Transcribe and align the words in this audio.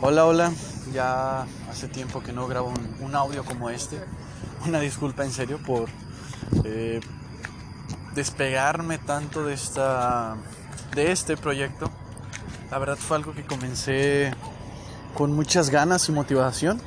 Hola, 0.00 0.26
hola. 0.26 0.52
Ya 0.92 1.46
hace 1.70 1.88
tiempo 1.88 2.22
que 2.22 2.32
no 2.32 2.46
grabo 2.46 2.72
un, 3.00 3.14
audio 3.14 3.44
como 3.44 3.70
este. 3.70 4.00
Una 4.66 4.80
disculpa 4.80 5.24
en 5.24 5.32
serio 5.32 5.58
por 5.64 5.88
eh, 6.64 7.00
despegarme 8.14 8.98
tanto 8.98 9.44
de 9.44 9.54
esta 9.54 10.36
de 10.94 11.12
este 11.12 11.36
proyecto. 11.36 11.90
La 12.70 12.78
verdad 12.78 12.96
fue 12.96 13.16
algo 13.16 13.34
que 13.34 13.44
comencé 13.44 14.32
con 15.14 15.32
muchas 15.32 15.70
ganas 15.70 16.08
y 16.08 16.12
motivación 16.12 16.80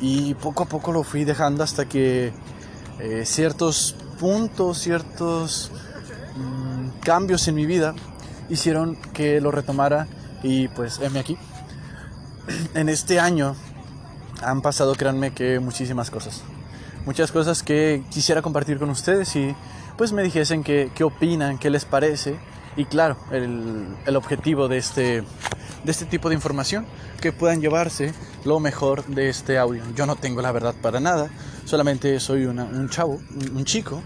y 0.00 0.34
poco 0.34 0.62
a 0.62 0.66
poco 0.66 0.92
lo 0.92 1.02
fui 1.02 1.24
dejando 1.24 1.64
hasta 1.64 1.86
que 1.86 2.32
eh, 3.00 3.24
ciertos 3.26 3.96
puntos, 4.18 4.78
ciertos 4.78 5.72
mm, 6.36 7.00
cambios 7.00 7.48
en 7.48 7.56
mi 7.56 7.66
vida 7.66 7.94
hicieron 8.48 8.96
que 9.12 9.40
lo 9.40 9.50
retomara 9.50 10.06
y 10.42 10.68
pues 10.68 11.00
heme 11.00 11.18
aquí. 11.18 11.36
En 12.74 12.88
este 12.88 13.20
año 13.20 13.54
han 14.42 14.62
pasado, 14.62 14.94
créanme 14.94 15.32
que 15.32 15.60
muchísimas 15.60 16.10
cosas. 16.10 16.42
Muchas 17.04 17.32
cosas 17.32 17.62
que 17.62 18.02
quisiera 18.10 18.42
compartir 18.42 18.78
con 18.78 18.90
ustedes 18.90 19.34
y 19.36 19.54
pues 19.96 20.12
me 20.12 20.22
dijesen 20.22 20.62
qué, 20.62 20.90
qué 20.94 21.04
opinan, 21.04 21.58
qué 21.58 21.70
les 21.70 21.84
parece. 21.84 22.38
Y 22.76 22.84
claro, 22.84 23.16
el, 23.32 23.86
el 24.06 24.16
objetivo 24.16 24.68
de 24.68 24.78
este, 24.78 25.24
de 25.84 25.90
este 25.90 26.04
tipo 26.04 26.28
de 26.28 26.34
información, 26.34 26.86
que 27.20 27.32
puedan 27.32 27.60
llevarse 27.60 28.12
lo 28.44 28.60
mejor 28.60 29.04
de 29.06 29.28
este 29.28 29.58
audio. 29.58 29.82
Yo 29.94 30.06
no 30.06 30.16
tengo 30.16 30.42
la 30.42 30.52
verdad 30.52 30.74
para 30.80 31.00
nada, 31.00 31.30
solamente 31.64 32.20
soy 32.20 32.46
una, 32.46 32.64
un 32.64 32.88
chavo, 32.88 33.20
un, 33.54 33.64
chico, 33.64 34.02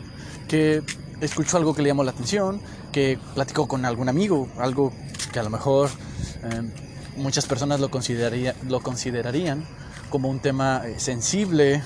que 0.49 0.83
escuchó 1.21 1.57
algo 1.57 1.75
que 1.75 1.83
le 1.83 1.89
llamó 1.89 2.05
la 2.05 2.13
atención, 2.13 2.61
que 2.91 3.19
platicó 3.35 3.69
con 3.69 3.85
algún 3.85 4.09
amigo, 4.09 4.49
algo 4.59 4.93
que 5.33 5.39
a 5.39 5.43
lo 5.43 5.51
mejor 5.51 5.91
eh, 6.45 6.73
muchas 7.17 7.47
personas 7.47 7.81
lo, 7.81 7.91
consideraría, 7.91 8.55
lo 8.69 8.81
considerarían 8.81 9.65
como 10.11 10.29
un 10.29 10.41
tema 10.41 10.83
eh, 10.87 10.99
sensible. 10.99 11.83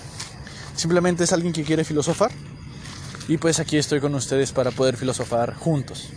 Simplemente 0.74 1.24
es 1.24 1.32
alguien 1.32 1.52
que 1.52 1.64
quiere 1.64 1.84
filosofar. 1.84 2.30
Y 3.28 3.38
pues 3.38 3.58
aquí 3.58 3.77
estoy 3.77 4.00
con 4.00 4.14
ustedes 4.14 4.52
para 4.52 4.70
poder 4.70 4.97
filosofar 4.97 5.54
juntos. 5.54 6.10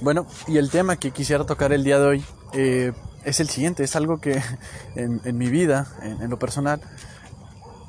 Bueno, 0.00 0.26
y 0.46 0.58
el 0.58 0.70
tema 0.70 0.96
que 0.96 1.10
quisiera 1.10 1.44
tocar 1.44 1.72
el 1.72 1.84
día 1.84 1.98
de 1.98 2.06
hoy 2.06 2.24
eh, 2.52 2.92
es 3.24 3.40
el 3.40 3.48
siguiente. 3.48 3.84
Es 3.84 3.96
algo 3.96 4.18
que 4.18 4.42
en, 4.94 5.38
mi 5.38 5.48
vida, 5.48 5.86
en, 6.02 6.22
en 6.22 6.30
lo 6.30 6.38
personal, 6.38 6.80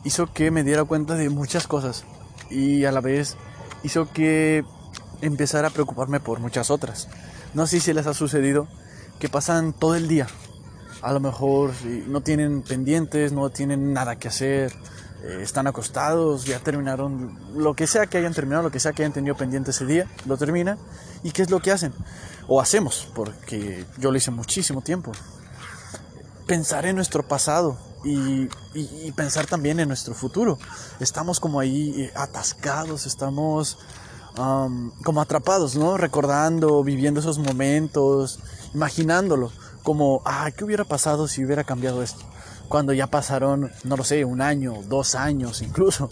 hizo 0.04 0.32
que 0.32 0.52
me 0.52 0.64
diera 0.64 0.84
cuenta 0.86 1.16
de 1.16 1.30
muchas 1.30 1.68
cosas. 1.68 2.06
Y 2.50 2.86
a 2.86 2.92
la 2.92 3.02
vez 3.02 3.36
hizo 3.84 4.12
que 4.12 4.64
empezara 5.22 5.68
a 5.68 5.72
preocuparme 5.72 6.20
por 6.20 6.40
muchas 6.40 6.70
otras. 6.70 7.08
No 7.58 7.66
sé 7.66 7.80
si 7.80 7.92
les 7.92 8.06
ha 8.06 8.14
sucedido 8.14 8.68
que 9.18 9.30
pasan 9.30 9.74
todo 9.74 9.96
el 9.96 10.08
día. 10.08 10.28
A 11.02 11.12
lo 11.12 11.20
mejor 11.20 11.72
no 12.06 12.22
tienen 12.22 12.62
pendientes, 12.62 13.32
no 13.32 13.50
tienen 13.50 13.94
nada 13.94 14.18
que 14.18 14.28
hacer, 14.28 14.72
eh, 15.24 15.40
están 15.42 15.66
acostados, 15.66 16.46
ya 16.46 16.60
terminaron 16.60 17.36
lo 17.56 17.74
que 17.74 17.88
sea 17.88 18.06
que 18.06 18.20
hayan 18.20 18.36
terminado, 18.36 18.62
lo 18.62 18.70
que 18.70 18.80
sea 18.80 18.94
que 18.94 19.02
hayan 19.02 19.14
tenido 19.14 19.36
pendiente 19.36 19.72
ese 19.72 19.88
día, 19.88 20.06
lo 20.28 20.38
terminan. 20.38 20.78
¿Y 21.24 21.32
qué 21.32 21.42
es 21.42 21.50
lo 21.50 21.60
que 21.60 21.72
hacen? 21.72 21.94
O 22.48 22.62
hacemos, 22.62 23.10
porque 23.16 23.88
yo 23.98 24.12
lo 24.12 24.18
hice 24.20 24.30
muchísimo 24.30 24.84
tiempo. 24.84 25.12
Pensar 26.46 26.86
en 26.86 26.96
nuestro 26.96 27.28
pasado, 27.28 27.76
y, 28.04 28.48
y, 28.76 29.12
pensar 29.14 29.48
también 29.48 29.80
en 29.80 29.88
nuestro 29.88 30.14
futuro. 30.14 30.60
Estamos 31.00 31.40
como 31.40 31.60
ahí 31.60 32.04
eh, 32.04 32.12
atascados, 32.16 33.08
estamos 33.08 33.80
um, 34.38 34.92
como 35.04 35.22
atrapados, 35.22 35.76
¿no? 35.76 35.98
Recordando, 35.98 36.84
viviendo 36.84 37.20
esos 37.20 37.40
momentos, 37.40 38.40
imaginándolo, 38.74 39.52
como, 39.84 40.22
ah, 40.26 40.50
¿qué 40.56 40.64
hubiera 40.64 40.84
pasado 40.84 41.28
si 41.28 41.44
hubiera 41.44 41.64
cambiado 41.64 42.04
esto? 42.04 42.24
Cuando 42.68 42.94
ya 42.94 43.08
pasaron, 43.08 43.72
no 43.84 43.96
lo 43.96 44.04
sé, 44.04 44.26
un 44.26 44.42
año, 44.42 44.76
dos 44.88 45.16
años, 45.16 45.62
incluso, 45.62 46.10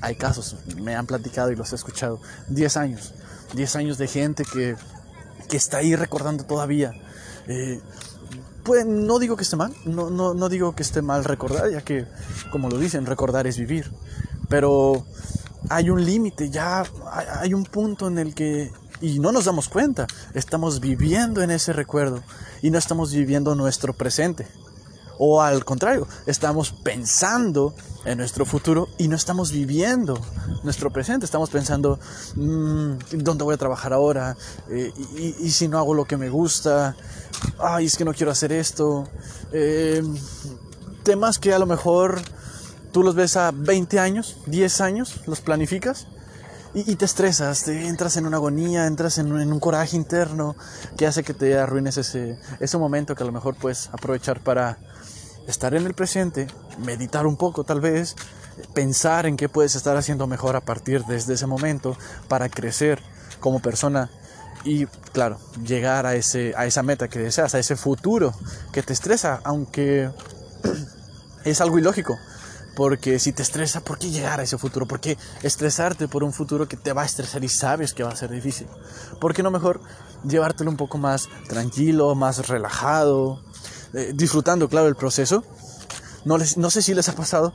hay 0.00 0.16
casos, 0.16 0.56
me 0.80 0.96
han 0.96 1.06
platicado 1.06 1.52
y 1.52 1.56
los 1.56 1.72
he 1.72 1.76
escuchado, 1.76 2.20
diez 2.48 2.76
años, 2.76 3.14
diez 3.54 3.76
años 3.76 3.98
de 3.98 4.08
gente 4.08 4.44
que, 4.44 4.76
que 5.48 5.56
está 5.56 5.78
ahí 5.78 5.94
recordando 5.94 6.44
todavía. 6.44 6.92
Eh, 7.46 7.80
pues, 8.64 8.84
no 8.84 9.18
digo 9.18 9.36
que 9.36 9.44
esté 9.44 9.56
mal, 9.56 9.72
no, 9.86 10.10
no, 10.10 10.34
no 10.34 10.48
digo 10.48 10.74
que 10.74 10.82
esté 10.82 11.00
mal 11.00 11.24
recordar, 11.24 11.70
ya 11.70 11.80
que, 11.80 12.06
como 12.50 12.68
lo 12.68 12.78
dicen, 12.78 13.06
recordar 13.06 13.46
es 13.46 13.56
vivir. 13.56 13.90
Pero 14.48 15.06
hay 15.68 15.90
un 15.90 16.04
límite, 16.04 16.50
ya 16.50 16.84
hay 17.40 17.54
un 17.54 17.64
punto 17.64 18.08
en 18.08 18.18
el 18.18 18.34
que, 18.34 18.72
y 19.00 19.18
no 19.18 19.32
nos 19.32 19.44
damos 19.44 19.68
cuenta, 19.68 20.06
estamos 20.34 20.80
viviendo 20.80 21.42
en 21.42 21.50
ese 21.50 21.72
recuerdo 21.72 22.22
y 22.62 22.70
no 22.70 22.78
estamos 22.78 23.12
viviendo 23.12 23.54
nuestro 23.54 23.92
presente. 23.92 24.46
O 25.20 25.42
al 25.42 25.64
contrario, 25.64 26.06
estamos 26.26 26.70
pensando 26.70 27.74
en 28.04 28.18
nuestro 28.18 28.46
futuro 28.46 28.88
y 28.98 29.08
no 29.08 29.16
estamos 29.16 29.50
viviendo 29.50 30.18
nuestro 30.62 30.90
presente. 30.90 31.24
Estamos 31.24 31.50
pensando, 31.50 31.98
mmm, 32.36 32.92
¿dónde 33.14 33.42
voy 33.42 33.54
a 33.54 33.58
trabajar 33.58 33.92
ahora? 33.92 34.36
Eh, 34.70 34.92
y, 35.40 35.50
si 35.50 35.66
no 35.66 35.78
hago 35.78 35.92
lo 35.94 36.04
que 36.04 36.16
me 36.16 36.30
gusta? 36.30 36.94
Ay, 37.58 37.86
es 37.86 37.96
que 37.96 38.04
no 38.04 38.14
quiero 38.14 38.30
hacer 38.30 38.52
esto. 38.52 39.08
Eh, 39.52 40.04
temas 41.02 41.40
que 41.40 41.52
a 41.52 41.58
lo 41.58 41.66
mejor 41.66 42.20
tú 42.92 43.02
los 43.02 43.14
ves 43.14 43.36
a 43.36 43.50
20 43.52 43.98
años, 43.98 44.38
10 44.46 44.80
años, 44.80 45.20
los 45.26 45.40
planificas. 45.40 46.06
Y, 46.74 46.96
te 46.96 47.06
estresas, 47.06 47.64
te 47.64 47.88
entras 47.88 48.18
en 48.18 48.26
una 48.26 48.36
agonía, 48.36 48.86
entras 48.86 49.16
en, 49.16 49.28
en, 49.40 49.52
un 49.52 49.58
coraje 49.58 49.96
interno 49.96 50.54
que 50.98 51.06
hace 51.06 51.24
que 51.24 51.32
te 51.32 51.58
arruines 51.58 51.96
ese, 51.96 52.38
ese 52.60 52.76
momento 52.76 53.14
que 53.14 53.22
a 53.22 53.26
lo 53.26 53.32
mejor 53.32 53.56
puedes 53.56 53.88
aprovechar 53.88 54.40
para 54.40 54.78
estar 55.46 55.74
en 55.74 55.86
el 55.86 55.94
presente, 55.94 56.46
meditar 56.84 57.26
un 57.26 57.36
poco 57.36 57.64
tal 57.64 57.80
vez, 57.80 58.16
pensar 58.74 59.24
en 59.24 59.38
qué 59.38 59.48
puedes 59.48 59.76
estar 59.76 59.96
haciendo 59.96 60.26
mejor 60.26 60.56
a 60.56 60.60
partir 60.60 61.04
desde 61.04 61.34
ese 61.34 61.46
momento 61.46 61.96
para 62.28 62.50
crecer 62.50 63.02
como 63.40 63.60
persona 63.60 64.10
y 64.64 64.86
claro, 65.12 65.38
llegar 65.64 66.06
a, 66.06 66.14
ese, 66.14 66.52
a 66.56 66.66
esa 66.66 66.82
meta 66.82 67.08
que 67.08 67.18
deseas, 67.18 67.54
a 67.54 67.58
ese 67.58 67.76
futuro 67.76 68.34
que 68.72 68.82
te 68.82 68.92
estresa, 68.92 69.40
aunque 69.44 70.10
es 71.44 71.60
algo 71.60 71.78
ilógico. 71.78 72.18
Porque 72.78 73.18
si 73.18 73.32
te 73.32 73.42
estresa, 73.42 73.80
¿por 73.80 73.98
qué 73.98 74.08
llegar 74.08 74.38
a 74.38 74.44
ese 74.44 74.56
futuro? 74.56 74.86
¿Por 74.86 75.00
qué 75.00 75.18
estresarte 75.42 76.06
por 76.06 76.22
un 76.22 76.32
futuro 76.32 76.68
que 76.68 76.76
te 76.76 76.92
va 76.92 77.02
a 77.02 77.06
estresar 77.06 77.42
y 77.42 77.48
sabes 77.48 77.92
que 77.92 78.04
va 78.04 78.10
a 78.10 78.14
ser 78.14 78.30
difícil? 78.30 78.68
¿Por 79.20 79.34
qué 79.34 79.42
no 79.42 79.50
mejor 79.50 79.80
llevártelo 80.22 80.70
un 80.70 80.76
poco 80.76 80.96
más 80.96 81.28
tranquilo, 81.48 82.14
más 82.14 82.46
relajado, 82.46 83.42
eh, 83.94 84.12
disfrutando, 84.14 84.68
claro, 84.68 84.86
el 84.86 84.94
proceso? 84.94 85.42
No, 86.24 86.38
les, 86.38 86.56
no 86.56 86.70
sé 86.70 86.80
si 86.80 86.94
les 86.94 87.08
ha 87.08 87.16
pasado 87.16 87.52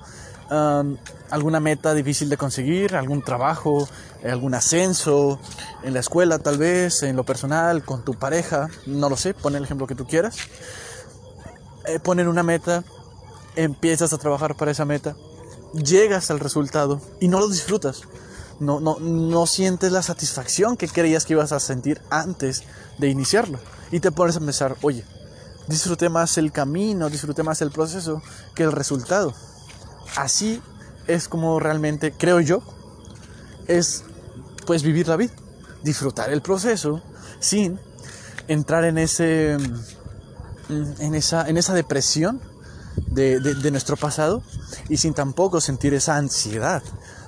alguna 1.30 1.62
meta 1.62 1.94
difícil 1.94 2.28
de 2.28 2.36
conseguir, 2.36 2.98
algún 2.98 3.24
trabajo, 3.24 3.88
algún 4.30 4.54
ascenso, 4.54 5.40
en 5.84 5.94
la 5.94 6.02
escuela 6.02 6.38
tal 6.38 6.58
vez, 6.58 7.02
en 7.02 7.16
lo 7.16 7.24
personal, 7.24 7.86
con 7.86 8.04
tu 8.04 8.16
pareja, 8.16 8.68
no 8.88 9.08
lo 9.08 9.16
sé, 9.16 9.34
pon 9.34 9.56
el 9.56 9.64
ejemplo 9.64 9.88
que 9.88 9.96
tú 9.96 10.06
quieras. 10.06 10.36
Eh, 11.86 12.02
una 12.06 12.44
meta 12.44 12.84
empiezas 13.56 14.14
a 14.14 14.18
trabajar 14.18 14.56
para 14.56 14.72
esa 14.72 14.86
meta, 14.86 15.16
llegas 15.74 16.32
al 16.32 16.40
resultado 16.40 17.02
y 17.20 17.28
no 17.28 17.40
lo 17.40 17.50
disfrutas. 17.50 18.02
No, 18.60 18.80
no, 18.80 19.00
no 19.00 19.46
sientes 19.48 19.92
la 19.92 20.04
satisfacción 20.04 20.78
que 20.78 20.88
creías 20.88 21.26
que 21.26 21.34
ibas 21.34 21.52
a 21.52 21.60
sentir 21.60 22.02
antes 22.10 22.64
de 22.98 23.10
iniciarlo. 23.10 23.60
Y 23.92 24.00
te 24.00 24.12
pones 24.12 24.38
a 24.38 24.40
pensar, 24.40 24.78
oye, 24.84 25.04
disfruté 25.68 26.10
más 26.10 26.38
el 26.38 26.52
camino, 26.52 27.10
disfruté 27.10 27.44
más 27.44 27.62
el 27.62 27.72
proceso 27.72 28.22
que 28.54 28.64
el 28.64 28.72
resultado. 28.72 29.34
Así 30.16 30.62
es 31.08 31.28
como 31.28 31.60
realmente, 31.60 32.14
creo 32.14 32.40
yo, 32.40 32.62
es 33.68 34.04
pues 34.66 34.84
vivir 34.84 35.08
la 35.08 35.18
vida. 35.18 35.34
Disfrutar 35.84 36.32
el 36.32 36.42
proceso 36.42 37.02
sin 37.40 37.80
entrar 38.48 38.86
en 38.86 38.98
ese 38.98 39.58
en 40.70 41.16
esa, 41.16 41.48
en 41.48 41.58
esa 41.58 41.74
depresión 41.74 42.40
de, 42.96 43.72
nuestro 43.72 43.96
pasado 43.98 44.44
y 44.90 44.98
sin 44.98 45.14
tampoco 45.14 45.62
sentir 45.62 45.94
esa 45.94 46.18
ansiedad 46.18 46.84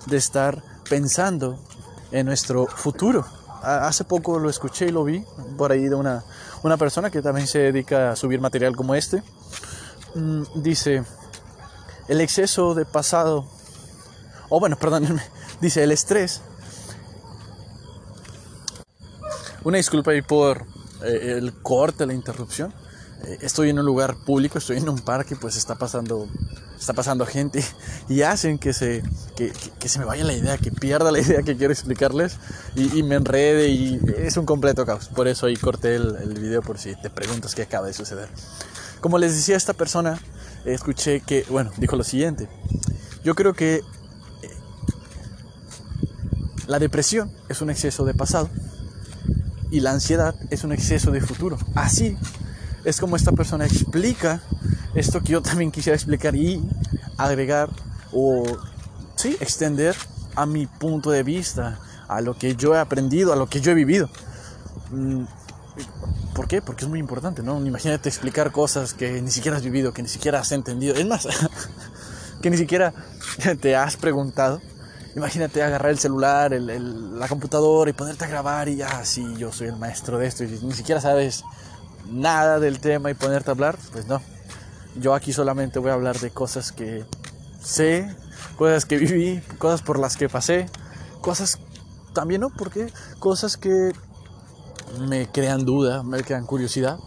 de 0.08 0.18
estar 0.18 0.64
pensando 0.90 1.60
en 2.12 2.26
nuestro 2.26 2.68
futuro. 2.68 3.26
Hace 3.62 4.04
poco 4.04 4.38
lo 4.38 4.50
escuché 4.50 4.88
y 4.88 4.92
lo 4.92 5.04
vi 5.04 5.24
por 5.58 5.72
ahí 5.72 5.88
de 5.88 5.96
una, 5.96 6.24
una 6.64 6.78
persona 6.78 7.10
que 7.10 7.22
también 7.22 7.48
se 7.48 7.60
dedica 7.60 8.12
a 8.12 8.16
subir 8.16 8.40
material 8.40 8.76
como 8.76 8.94
este. 8.94 9.24
Mm, 10.14 10.44
dice, 10.56 11.04
el 12.08 12.22
exceso 12.22 12.76
de 12.76 12.86
pasado, 12.86 13.48
o 14.50 14.60
bueno, 14.60 14.76
perdónenme, 14.80 15.24
dice 15.62 15.84
el 15.84 15.92
estrés. 15.92 16.42
Una 19.64 19.78
disculpa 19.78 20.12
ahí 20.12 20.22
por 20.22 20.68
eh, 21.04 21.38
el 21.38 21.60
corte, 21.64 22.06
la 22.06 22.14
interrupción 22.14 22.72
estoy 23.42 23.70
en 23.70 23.80
un 23.80 23.86
lugar 23.86 24.16
público, 24.16 24.58
estoy 24.58 24.78
en 24.78 24.90
un 24.90 25.00
parque, 25.00 25.36
pues 25.36 25.56
está 25.56 25.76
pasando, 25.76 26.28
está 26.80 26.94
pasando 26.94 27.26
gente 27.26 27.64
y 28.10 28.22
hacen 28.22 28.58
que 28.58 28.74
se, 28.74 29.04
que, 29.36 29.52
se 29.90 30.00
me 30.00 30.06
vaya 30.06 30.24
la 30.24 30.34
idea, 30.34 30.58
que 30.58 30.72
pierda 30.72 31.12
la 31.12 31.20
idea 31.22 31.42
que 31.44 31.56
quiero 31.56 31.74
explicarles 31.74 32.38
y, 32.76 33.04
me 33.04 33.16
enrede 33.16 33.70
y 33.70 34.00
es 34.18 34.38
un 34.38 34.46
completo 34.46 34.86
caos. 34.86 35.08
Por 35.10 35.28
eso 35.28 35.46
ahí 35.46 35.56
corté 35.56 35.96
el, 35.96 36.16
el 36.16 36.40
video 36.40 36.62
por 36.62 36.78
si 36.78 36.96
te 36.96 37.10
preguntas 37.10 37.56
qué 37.56 37.64
acaba 37.64 37.88
de 37.88 37.94
suceder. 37.94 38.30
Como 39.02 39.18
les 39.18 39.36
decía 39.36 39.56
esta 39.56 39.74
persona, 39.74 40.20
escuché 40.66 41.22
que, 41.22 41.46
bueno, 41.50 41.72
dijo 41.78 41.96
lo 41.96 42.04
siguiente. 42.04 42.50
Yo 43.24 43.36
creo 43.36 43.54
que 43.54 43.82
la 46.68 46.80
depresión 46.80 47.32
es 47.50 47.62
un 47.62 47.70
exceso 47.70 48.06
de 48.06 48.14
pasado 48.14 48.50
y 49.72 49.82
la 49.82 49.92
ansiedad 49.92 50.36
es 50.50 50.64
un 50.64 50.72
exceso 50.72 51.12
de 51.12 51.22
futuro. 51.22 51.58
Así 51.76 52.18
es 52.86 53.00
como 53.00 53.16
esta 53.16 53.32
persona 53.32 53.66
explica 53.66 54.42
esto 54.94 55.22
que 55.22 55.34
yo 55.34 55.42
también 55.42 55.72
quisiera 55.72 55.96
explicar 55.96 56.36
y 56.36 56.64
agregar 57.18 57.70
o 58.14 58.44
sí, 59.16 59.36
extender 59.40 59.96
a 60.36 60.46
mi 60.46 60.68
punto 60.68 61.12
de 61.12 61.24
vista, 61.24 61.80
a 62.08 62.22
lo 62.22 62.38
que 62.38 62.56
yo 62.56 62.76
he 62.76 62.80
aprendido, 62.80 63.34
a 63.34 63.36
lo 63.36 63.48
que 63.48 63.60
yo 63.60 63.72
he 63.72 63.76
vivido. 63.76 64.10
Mm, 64.92 65.26
¿Por 66.34 66.48
qué? 66.48 66.62
Porque 66.62 66.86
es 66.86 66.90
muy 66.90 67.00
importante, 67.00 67.44
¿no? 67.44 67.66
Imagínate 67.66 68.08
explicar 68.08 68.52
cosas 68.52 68.94
que 68.94 69.22
ni 69.22 69.32
siquiera 69.32 69.58
has 69.58 69.64
vivido, 69.64 69.94
que 69.94 70.02
ni 70.02 70.10
siquiera 70.10 70.40
has 70.40 70.52
entendido. 70.52 70.96
Es 70.96 71.06
más, 71.06 71.28
que 72.42 72.50
ni 72.50 72.58
siquiera 72.58 72.94
te 73.62 73.76
has 73.76 73.98
preguntado 73.98 74.62
Imagínate 75.16 75.64
agarrar 75.64 75.92
el 75.92 75.98
celular, 75.98 76.54
el, 76.54 77.18
la 77.18 77.30
computadora 77.30 77.90
y 77.90 77.94
ponerte 77.94 78.26
a 78.26 78.28
grabar 78.28 78.68
y 78.68 78.76
ya, 78.76 79.06
sí, 79.06 79.26
yo 79.38 79.50
soy 79.54 79.68
el 79.68 79.78
maestro 79.78 80.18
de 80.18 80.28
esto 80.28 80.44
y 80.44 80.48
ni 80.62 80.74
siquiera 80.74 81.00
sabes 81.00 81.46
nada 82.10 82.60
del 82.60 82.80
tema 82.80 83.12
y 83.12 83.14
ponerte 83.14 83.50
a 83.50 83.54
hablar, 83.54 83.78
pues 83.92 84.08
no. 84.08 84.22
Yo 84.96 85.14
aquí 85.14 85.34
solamente 85.34 85.80
voy 85.80 85.92
a 85.92 85.94
hablar 85.94 86.20
de 86.20 86.32
cosas 86.32 86.72
que 86.72 87.06
sé, 87.62 88.16
cosas 88.58 88.86
que 88.86 88.98
viví, 88.98 89.42
cosas 89.58 89.82
por 89.82 90.00
las 90.00 90.16
que 90.16 90.30
pasé, 90.30 90.68
cosas 91.22 91.60
también, 92.14 92.42
¿no? 92.42 92.50
Porque 92.50 92.92
cosas 93.20 93.58
que 93.58 93.92
me 95.08 95.30
crean 95.32 95.66
duda, 95.66 96.04
me 96.04 96.24
crean 96.24 96.46
curiosidad. 96.46 96.98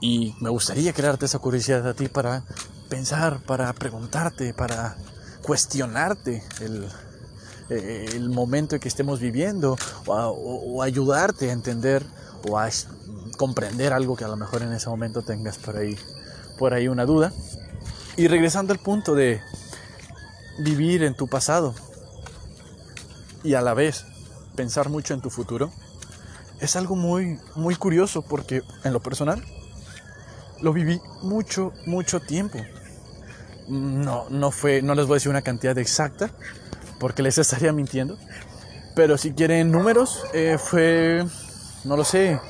Y 0.00 0.34
me 0.40 0.50
gustaría 0.50 0.92
crearte 0.92 1.24
esa 1.24 1.38
curiosidad 1.38 1.86
a 1.88 1.94
ti 1.94 2.08
para 2.08 2.44
pensar, 2.90 3.42
para 3.44 3.72
preguntarte, 3.72 4.52
para 4.52 4.96
cuestionarte 5.42 6.42
el, 6.60 6.86
eh, 7.68 8.10
el 8.14 8.30
momento 8.30 8.76
en 8.76 8.80
que 8.80 8.88
estemos 8.88 9.18
viviendo 9.18 9.76
o, 10.06 10.82
ayudarte 10.82 11.50
a 11.50 11.52
entender 11.52 12.04
o 12.48 12.58
a 12.58 12.68
comprender 13.36 13.92
algo 13.92 14.16
que 14.16 14.24
a 14.24 14.28
lo 14.28 14.36
mejor 14.36 14.62
en 14.62 14.72
ese 14.72 14.88
momento 14.88 15.22
tengas 15.22 15.58
por 15.58 15.76
ahí, 15.76 15.96
por 16.58 16.74
ahí 16.74 16.88
una 16.88 17.04
duda. 17.04 17.32
Y 18.16 18.28
regresando 18.28 18.72
al 18.72 18.78
punto 18.78 19.14
de 19.14 19.40
vivir 20.58 21.02
en 21.02 21.14
tu 21.14 21.28
pasado 21.28 21.74
y 23.42 23.54
a 23.54 23.60
la 23.60 23.74
vez 23.74 24.04
pensar 24.54 24.88
mucho 24.88 25.14
en 25.14 25.20
tu 25.20 25.30
futuro, 25.30 25.70
es 26.60 26.76
algo 26.76 26.96
muy, 26.96 27.38
muy 27.54 27.76
curioso 27.76 28.22
porque 28.22 28.62
en 28.84 28.92
lo 28.92 29.00
personal 29.00 29.44
lo 30.62 30.72
viví 30.72 31.00
mucho, 31.22 31.72
mucho 31.84 32.20
tiempo 32.20 32.58
no, 33.68 34.26
no 34.30 34.50
fue, 34.50 34.82
no 34.82 34.94
les 34.94 35.06
voy 35.06 35.14
a 35.14 35.16
decir 35.16 35.30
una 35.30 35.42
cantidad 35.42 35.76
exacta, 35.78 36.30
porque 36.98 37.22
les 37.22 37.38
estaría 37.38 37.72
mintiendo. 37.72 38.18
Pero 38.94 39.18
si 39.18 39.32
quieren 39.32 39.70
números, 39.70 40.24
eh, 40.32 40.56
fue, 40.58 41.24
no 41.84 41.96
lo 41.96 42.04
sé, 42.04 42.40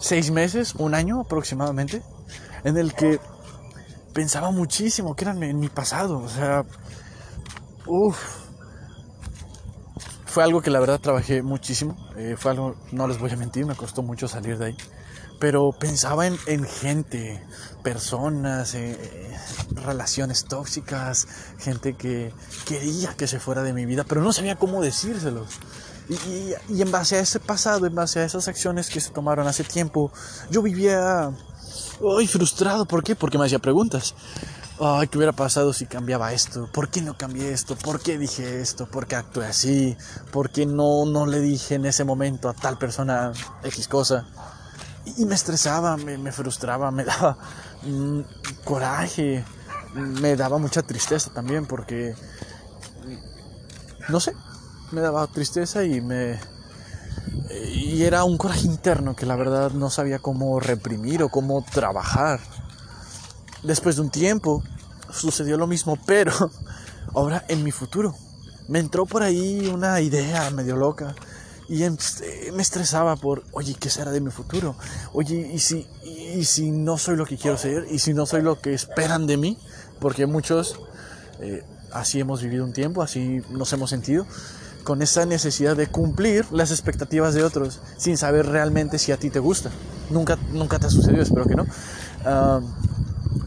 seis 0.00 0.30
meses, 0.30 0.74
un 0.76 0.94
año 0.94 1.20
aproximadamente, 1.20 2.02
en 2.64 2.76
el 2.76 2.94
que 2.94 3.20
pensaba 4.12 4.50
muchísimo, 4.50 5.14
que 5.14 5.24
era 5.24 5.32
en 5.32 5.58
mi 5.58 5.68
pasado, 5.68 6.18
o 6.18 6.28
sea, 6.28 6.64
uff. 7.86 8.18
Fue 10.26 10.44
algo 10.44 10.60
que 10.60 10.70
la 10.70 10.78
verdad 10.78 11.00
trabajé 11.00 11.42
muchísimo, 11.42 11.96
eh, 12.16 12.36
fue 12.38 12.52
algo, 12.52 12.76
no 12.92 13.08
les 13.08 13.18
voy 13.18 13.30
a 13.30 13.36
mentir, 13.36 13.64
me 13.66 13.74
costó 13.74 14.02
mucho 14.02 14.28
salir 14.28 14.58
de 14.58 14.66
ahí 14.66 14.76
pero 15.38 15.70
pensaba 15.78 16.26
en, 16.26 16.64
gente, 16.64 17.42
personas, 17.82 18.74
eh, 18.74 18.98
relaciones 19.70 20.44
tóxicas, 20.44 21.26
gente 21.58 21.94
que 21.94 22.32
quería 22.66 23.14
que 23.14 23.26
se 23.26 23.38
fuera 23.38 23.62
de 23.62 23.72
mi 23.72 23.86
vida, 23.86 24.04
pero 24.04 24.20
no 24.20 24.32
sabía 24.32 24.56
cómo 24.56 24.82
decírselos. 24.82 25.60
Y, 26.08 26.54
y, 26.72 26.82
en 26.82 26.90
base 26.90 27.16
a 27.16 27.20
ese 27.20 27.38
pasado, 27.38 27.86
en 27.86 27.94
base 27.94 28.20
a 28.20 28.24
esas 28.24 28.48
acciones 28.48 28.88
que 28.88 29.00
se 29.00 29.10
tomaron 29.10 29.46
hace 29.46 29.62
tiempo, 29.62 30.10
yo 30.50 30.62
vivía 30.62 31.30
hoy 32.00 32.26
frustrado. 32.26 32.86
¿Por 32.86 33.02
qué? 33.04 33.14
Porque 33.14 33.36
me 33.36 33.44
hacía 33.44 33.58
preguntas. 33.58 34.14
Ay, 34.80 35.08
¿qué 35.08 35.18
hubiera 35.18 35.32
pasado 35.32 35.72
si 35.72 35.86
cambiaba 35.86 36.32
esto? 36.32 36.68
¿Por 36.72 36.88
qué 36.88 37.02
no 37.02 37.18
cambié 37.18 37.52
esto? 37.52 37.76
¿Por 37.76 38.00
qué 38.00 38.16
dije 38.16 38.60
esto? 38.60 38.86
¿Por 38.86 39.06
qué 39.06 39.16
actué 39.16 39.46
así? 39.46 39.96
¿Por 40.30 40.50
qué 40.50 40.64
no, 40.66 41.04
no 41.04 41.26
le 41.26 41.40
dije 41.40 41.74
en 41.74 41.84
ese 41.84 42.04
momento 42.04 42.48
a 42.48 42.54
tal 42.54 42.78
persona 42.78 43.32
X 43.64 43.88
cosa? 43.88 44.26
y 45.16 45.24
me 45.24 45.34
estresaba, 45.34 45.96
me, 45.96 46.32
frustraba, 46.32 46.90
me 46.90 47.04
daba 47.04 47.38
mm, 47.82 48.20
coraje, 48.64 49.44
me 49.94 50.36
daba 50.36 50.58
mucha 50.58 50.82
tristeza 50.82 51.30
también 51.32 51.66
porque, 51.66 52.14
no 54.08 54.20
sé, 54.20 54.32
me 54.90 55.00
daba 55.00 55.26
tristeza 55.26 55.84
y 55.84 56.00
me... 56.00 56.38
Y 57.74 58.02
era 58.02 58.24
un 58.24 58.36
coraje 58.36 58.66
interno 58.66 59.16
que 59.16 59.26
la 59.26 59.36
verdad 59.36 59.70
no 59.72 59.90
sabía 59.90 60.18
cómo 60.18 60.60
reprimir 60.60 61.22
o 61.22 61.28
cómo 61.28 61.64
trabajar. 61.64 62.40
Después 63.62 63.96
de 63.96 64.02
un 64.02 64.10
tiempo 64.10 64.62
sucedió 65.10 65.56
lo 65.56 65.66
mismo, 65.66 65.98
pero 66.06 66.32
ahora 67.14 67.44
en 67.48 67.64
mi 67.64 67.72
futuro. 67.72 68.14
Me 68.68 68.78
entró 68.78 69.06
por 69.06 69.22
ahí 69.22 69.66
una 69.72 70.00
idea 70.00 70.50
medio 70.50 70.76
loca 70.76 71.14
y 71.68 71.84
eh, 71.84 71.90
me 72.54 72.62
estresaba 72.62 73.16
por, 73.16 73.44
oye, 73.52 73.74
¿qué 73.74 73.90
será 73.90 74.10
de 74.10 74.20
mi 74.20 74.30
futuro? 74.30 74.74
Oye, 75.12 75.50
¿y 75.52 75.58
si, 75.58 75.86
y 76.04 76.44
si 76.44 76.70
no 76.70 76.98
soy 76.98 77.16
lo 77.16 77.26
que 77.26 77.36
quiero 77.36 77.56
ser? 77.56 77.86
¿Y 77.90 77.98
si 77.98 78.14
no 78.14 78.26
soy 78.26 78.42
lo 78.42 78.60
que 78.60 78.74
esperan 78.74 79.26
de 79.26 79.36
mí? 79.36 79.58
Porque 80.00 80.26
muchos 80.26 80.80
eh, 81.40 81.64
así 81.92 82.20
hemos 82.20 82.42
vivido 82.42 82.64
un 82.64 82.72
tiempo, 82.72 83.02
así 83.02 83.42
nos 83.50 83.72
hemos 83.72 83.90
sentido, 83.90 84.26
con 84.88 85.02
esa 85.02 85.26
necesidad 85.26 85.76
de 85.76 85.86
cumplir 85.88 86.46
las 86.50 86.70
expectativas 86.70 87.34
de 87.34 87.44
otros, 87.44 87.82
sin 87.98 88.16
saber 88.16 88.46
realmente 88.46 88.98
si 88.98 89.12
a 89.12 89.18
ti 89.18 89.28
te 89.28 89.38
gusta. 89.38 89.68
Nunca, 90.08 90.38
nunca 90.50 90.78
te 90.78 90.86
ha 90.86 90.90
sucedido, 90.90 91.22
espero 91.22 91.44
que 91.44 91.56
no. 91.56 91.66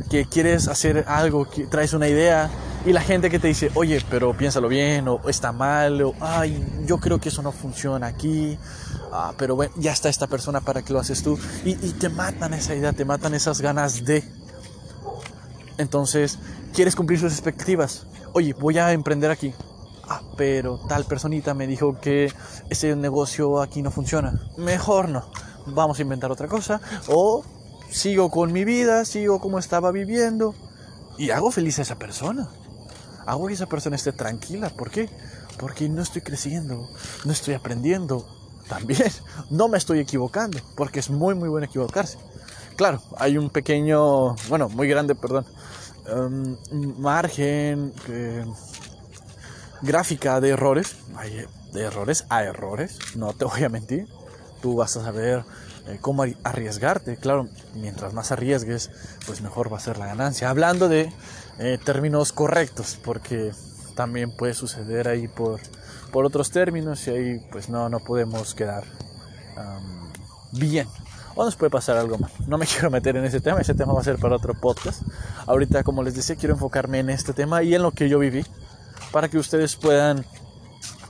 Que 0.07 0.25
quieres 0.25 0.67
hacer 0.67 1.03
algo, 1.07 1.49
que 1.49 1.65
traes 1.65 1.93
una 1.93 2.07
idea 2.07 2.47
y 2.85 2.93
la 2.93 3.01
gente 3.01 3.31
que 3.31 3.39
te 3.39 3.47
dice, 3.47 3.71
oye, 3.73 4.05
pero 4.07 4.37
piénsalo 4.37 4.67
bien, 4.67 5.07
o 5.07 5.19
está 5.29 5.51
mal, 5.51 6.03
o 6.03 6.13
ay, 6.19 6.63
yo 6.85 6.99
creo 6.99 7.19
que 7.19 7.29
eso 7.29 7.41
no 7.41 7.51
funciona 7.51 8.05
aquí, 8.05 8.55
ah, 9.11 9.33
pero 9.35 9.55
bueno, 9.55 9.73
ya 9.77 9.93
está 9.93 10.09
esta 10.09 10.27
persona 10.27 10.61
para 10.61 10.83
que 10.83 10.93
lo 10.93 10.99
haces 10.99 11.23
tú. 11.23 11.39
Y, 11.65 11.73
te 11.73 12.09
matan 12.09 12.53
esa 12.53 12.75
idea, 12.75 12.93
te 12.93 13.03
matan 13.03 13.33
esas 13.33 13.61
ganas 13.61 14.05
de. 14.05 14.23
Entonces, 15.79 16.37
quieres 16.71 16.95
cumplir 16.95 17.19
sus 17.19 17.33
expectativas. 17.33 18.05
Oye, 18.33 18.53
voy 18.53 18.77
a 18.77 18.91
emprender 18.91 19.31
aquí. 19.31 19.55
Ah, 20.13 20.21
pero 20.35 20.77
tal 20.89 21.05
personita 21.05 21.53
me 21.53 21.67
dijo 21.67 21.99
que 21.99 22.33
ese 22.69 22.95
negocio 22.95 23.61
aquí 23.61 23.81
no 23.81 23.91
funciona. 23.91 24.41
Mejor 24.57 25.09
no. 25.09 25.25
Vamos 25.67 25.99
a 25.99 26.01
inventar 26.01 26.31
otra 26.31 26.47
cosa. 26.47 26.81
O 27.07 27.43
sigo 27.89 28.29
con 28.29 28.51
mi 28.51 28.65
vida, 28.65 29.05
sigo 29.05 29.39
como 29.39 29.59
estaba 29.59 29.91
viviendo 29.91 30.55
y 31.17 31.29
hago 31.29 31.51
feliz 31.51 31.79
a 31.79 31.83
esa 31.83 31.97
persona 31.99 32.49
hago 33.25 33.47
que 33.47 33.53
esa 33.53 33.67
persona 33.67 33.95
esté 33.95 34.11
tranquila. 34.11 34.69
¿Por 34.69 34.91
qué? 34.91 35.09
Porque 35.57 35.87
no 35.89 36.01
estoy 36.01 36.21
creciendo, 36.21 36.89
no 37.25 37.31
estoy 37.31 37.53
aprendiendo. 37.53 38.25
También 38.67 39.11
no 39.49 39.67
me 39.67 39.77
estoy 39.77 39.99
equivocando, 39.99 40.59
porque 40.75 40.99
es 40.99 41.09
muy, 41.09 41.35
muy 41.35 41.49
bueno 41.49 41.65
equivocarse. 41.65 42.17
Claro, 42.75 43.01
hay 43.17 43.37
un 43.37 43.49
pequeño, 43.49 44.35
bueno, 44.49 44.69
muy 44.69 44.87
grande, 44.87 45.13
perdón, 45.13 45.45
um, 46.11 46.57
margen 46.99 47.93
gráfica 49.81 50.39
de 50.41 50.49
errores. 50.49 50.97
Hay 51.15 51.45
de 51.73 51.81
errores 51.81 52.25
a 52.29 52.43
errores, 52.43 52.99
no 53.15 53.33
te 53.33 53.45
voy 53.45 53.63
a 53.63 53.69
mentir. 53.69 54.07
Tú 54.61 54.75
vas 54.75 54.95
a 54.97 55.03
saber 55.03 55.43
eh, 55.87 55.97
cómo 56.01 56.23
arriesgarte. 56.43 57.17
Claro, 57.17 57.47
mientras 57.75 58.13
más 58.13 58.31
arriesgues, 58.31 58.91
pues 59.25 59.41
mejor 59.41 59.71
va 59.71 59.77
a 59.77 59.81
ser 59.81 59.97
la 59.97 60.05
ganancia. 60.05 60.49
Hablando 60.49 60.87
de 60.87 61.11
eh, 61.59 61.79
términos 61.83 62.31
correctos, 62.31 62.99
porque 63.03 63.51
también 63.95 64.31
puede 64.31 64.53
suceder 64.53 65.07
ahí 65.07 65.27
por, 65.27 65.59
por 66.11 66.25
otros 66.25 66.51
términos 66.51 67.07
y 67.07 67.11
ahí 67.11 67.47
pues 67.51 67.69
no, 67.69 67.89
no 67.89 67.99
podemos 67.99 68.53
quedar 68.53 68.83
bien. 70.51 70.87
O 71.35 71.45
nos 71.45 71.55
puede 71.55 71.69
pasar 71.69 71.97
algo 71.97 72.17
mal. 72.17 72.31
No 72.47 72.57
me 72.57 72.65
quiero 72.67 72.91
meter 72.91 73.15
en 73.15 73.25
ese 73.25 73.39
tema, 73.39 73.61
ese 73.61 73.73
tema 73.73 73.93
va 73.93 74.01
a 74.01 74.03
ser 74.03 74.17
para 74.17 74.35
otro 74.35 74.53
podcast. 74.53 75.01
Ahorita, 75.45 75.83
como 75.83 76.03
les 76.03 76.15
decía, 76.15 76.35
quiero 76.35 76.53
enfocarme 76.55 76.99
en 76.99 77.09
este 77.09 77.33
tema 77.33 77.63
y 77.63 77.73
en 77.73 77.81
lo 77.81 77.91
que 77.91 78.09
yo 78.09 78.19
viví, 78.19 78.45
para 79.11 79.29
que 79.29 79.37
ustedes 79.37 79.75
puedan 79.75 80.25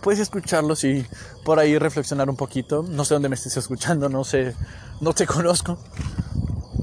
pues 0.02 0.20
escucharlos 0.20 0.84
y 0.84 1.06
por 1.44 1.60
ahí 1.60 1.78
reflexionar 1.78 2.30
un 2.30 2.36
poquito. 2.36 2.84
No 2.84 3.06
sé 3.06 3.14
dónde 3.14 3.30
me 3.30 3.36
estés 3.36 3.56
escuchando, 3.58 4.10
no 4.10 4.24
sé, 4.24 4.56
no 5.00 5.14
te 5.14 5.26
conozco. 5.28 5.78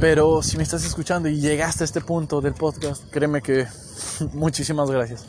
Pero 0.00 0.42
si 0.42 0.56
me 0.56 0.62
estás 0.62 0.84
escuchando 0.84 1.28
y 1.28 1.40
llegaste 1.40 1.82
a 1.82 1.86
este 1.86 2.00
punto 2.00 2.40
del 2.40 2.54
podcast, 2.54 3.02
créeme 3.10 3.42
que 3.42 3.66
muchísimas 4.32 4.90
gracias. 4.90 5.26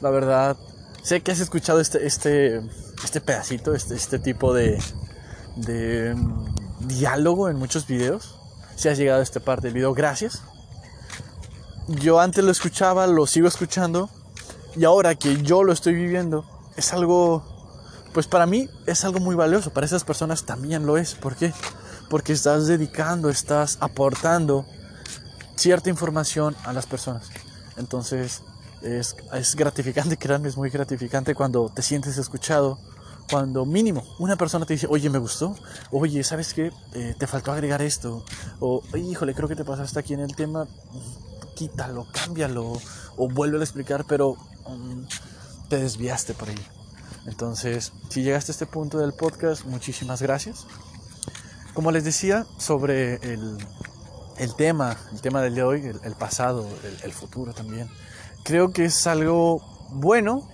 La 0.00 0.10
verdad, 0.10 0.56
sé 1.02 1.20
que 1.20 1.32
has 1.32 1.40
escuchado 1.40 1.80
este, 1.80 2.06
este, 2.06 2.62
este 3.04 3.20
pedacito, 3.20 3.74
este, 3.74 3.94
este 3.94 4.18
tipo 4.18 4.54
de, 4.54 4.78
de 5.56 6.14
mm, 6.14 6.86
diálogo 6.86 7.50
en 7.50 7.56
muchos 7.56 7.86
videos. 7.86 8.36
Si 8.76 8.88
has 8.88 8.96
llegado 8.96 9.20
a 9.20 9.22
esta 9.22 9.40
parte 9.40 9.66
del 9.66 9.74
video, 9.74 9.92
gracias. 9.92 10.42
Yo 11.88 12.20
antes 12.20 12.44
lo 12.44 12.50
escuchaba, 12.50 13.06
lo 13.06 13.26
sigo 13.26 13.48
escuchando. 13.48 14.08
Y 14.78 14.84
ahora 14.84 15.16
que 15.16 15.42
yo 15.42 15.64
lo 15.64 15.72
estoy 15.72 15.94
viviendo, 15.94 16.44
es 16.76 16.92
algo, 16.92 17.42
pues 18.12 18.28
para 18.28 18.46
mí 18.46 18.70
es 18.86 19.04
algo 19.04 19.18
muy 19.18 19.34
valioso. 19.34 19.70
Para 19.70 19.86
esas 19.86 20.04
personas 20.04 20.44
también 20.44 20.86
lo 20.86 20.96
es. 20.96 21.16
¿Por 21.16 21.34
qué? 21.34 21.52
Porque 22.08 22.32
estás 22.32 22.68
dedicando, 22.68 23.28
estás 23.28 23.78
aportando 23.80 24.64
cierta 25.56 25.90
información 25.90 26.54
a 26.64 26.72
las 26.72 26.86
personas. 26.86 27.28
Entonces, 27.76 28.42
es, 28.82 29.16
es 29.32 29.56
gratificante, 29.56 30.16
créanme, 30.18 30.48
es 30.48 30.56
muy 30.56 30.70
gratificante 30.70 31.34
cuando 31.34 31.72
te 31.74 31.82
sientes 31.82 32.16
escuchado, 32.16 32.78
cuando 33.28 33.66
mínimo 33.66 34.04
una 34.20 34.36
persona 34.36 34.64
te 34.64 34.74
dice, 34.74 34.86
oye, 34.88 35.10
me 35.10 35.18
gustó, 35.18 35.56
oye, 35.90 36.22
¿sabes 36.22 36.54
qué? 36.54 36.72
Eh, 36.94 37.16
te 37.18 37.26
faltó 37.26 37.50
agregar 37.50 37.82
esto, 37.82 38.24
o 38.60 38.82
híjole, 38.96 39.34
creo 39.34 39.48
que 39.48 39.56
te 39.56 39.64
pasaste 39.64 39.98
aquí 39.98 40.14
en 40.14 40.20
el 40.20 40.36
tema, 40.36 40.68
quítalo, 41.56 42.06
cámbialo, 42.12 42.80
o 43.16 43.28
vuelve 43.28 43.58
a 43.58 43.62
explicar, 43.62 44.04
pero 44.06 44.36
te 45.68 45.78
desviaste 45.78 46.34
por 46.34 46.48
ahí. 46.48 46.66
Entonces, 47.26 47.92
si 48.08 48.22
llegaste 48.22 48.52
a 48.52 48.54
este 48.54 48.66
punto 48.66 48.98
del 48.98 49.12
podcast, 49.12 49.64
muchísimas 49.64 50.22
gracias. 50.22 50.66
Como 51.74 51.92
les 51.92 52.04
decía 52.04 52.46
sobre 52.58 53.14
el, 53.16 53.58
el 54.38 54.54
tema, 54.54 54.96
el 55.12 55.20
tema 55.20 55.42
del 55.42 55.54
de 55.54 55.62
hoy, 55.62 55.82
el, 56.02 56.14
pasado, 56.14 56.66
el, 56.84 56.98
el 57.02 57.12
futuro 57.12 57.52
también, 57.52 57.88
creo 58.44 58.72
que 58.72 58.86
es 58.86 59.06
algo 59.06 59.62
bueno 59.90 60.48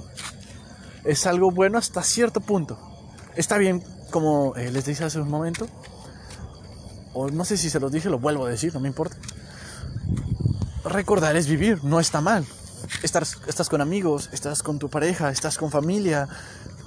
es 1.04 1.26
algo 1.26 1.50
bueno 1.50 1.78
hasta 1.78 2.02
cierto 2.02 2.40
punto. 2.40 2.78
Está 3.36 3.58
bien, 3.58 3.84
como 4.10 4.56
eh, 4.56 4.70
les 4.70 4.86
dije 4.86 5.04
hace 5.04 5.20
un 5.20 5.28
momento, 5.28 5.68
o 7.12 7.28
no 7.28 7.44
sé 7.44 7.56
si 7.56 7.70
se 7.70 7.78
los 7.78 7.92
dije, 7.92 8.08
lo 8.08 8.18
vuelvo 8.18 8.46
a 8.46 8.50
decir, 8.50 8.72
no 8.74 8.80
me 8.80 8.88
importa. 8.88 9.16
Recordar 10.84 11.36
es 11.36 11.46
vivir, 11.46 11.82
no 11.84 12.00
está 12.00 12.20
mal. 12.20 12.46
Estás, 13.02 13.38
estás 13.46 13.68
con 13.68 13.80
amigos, 13.80 14.30
estás 14.32 14.62
con 14.62 14.78
tu 14.78 14.88
pareja, 14.88 15.30
estás 15.30 15.58
con 15.58 15.70
familia, 15.70 16.28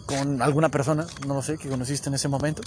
con 0.06 0.42
alguna 0.42 0.70
persona, 0.70 1.06
no 1.28 1.36
lo 1.36 1.42
sé, 1.42 1.58
que 1.58 1.70
conociste 1.70 2.10
en 2.10 2.16
ese 2.16 2.28
momento. 2.28 2.62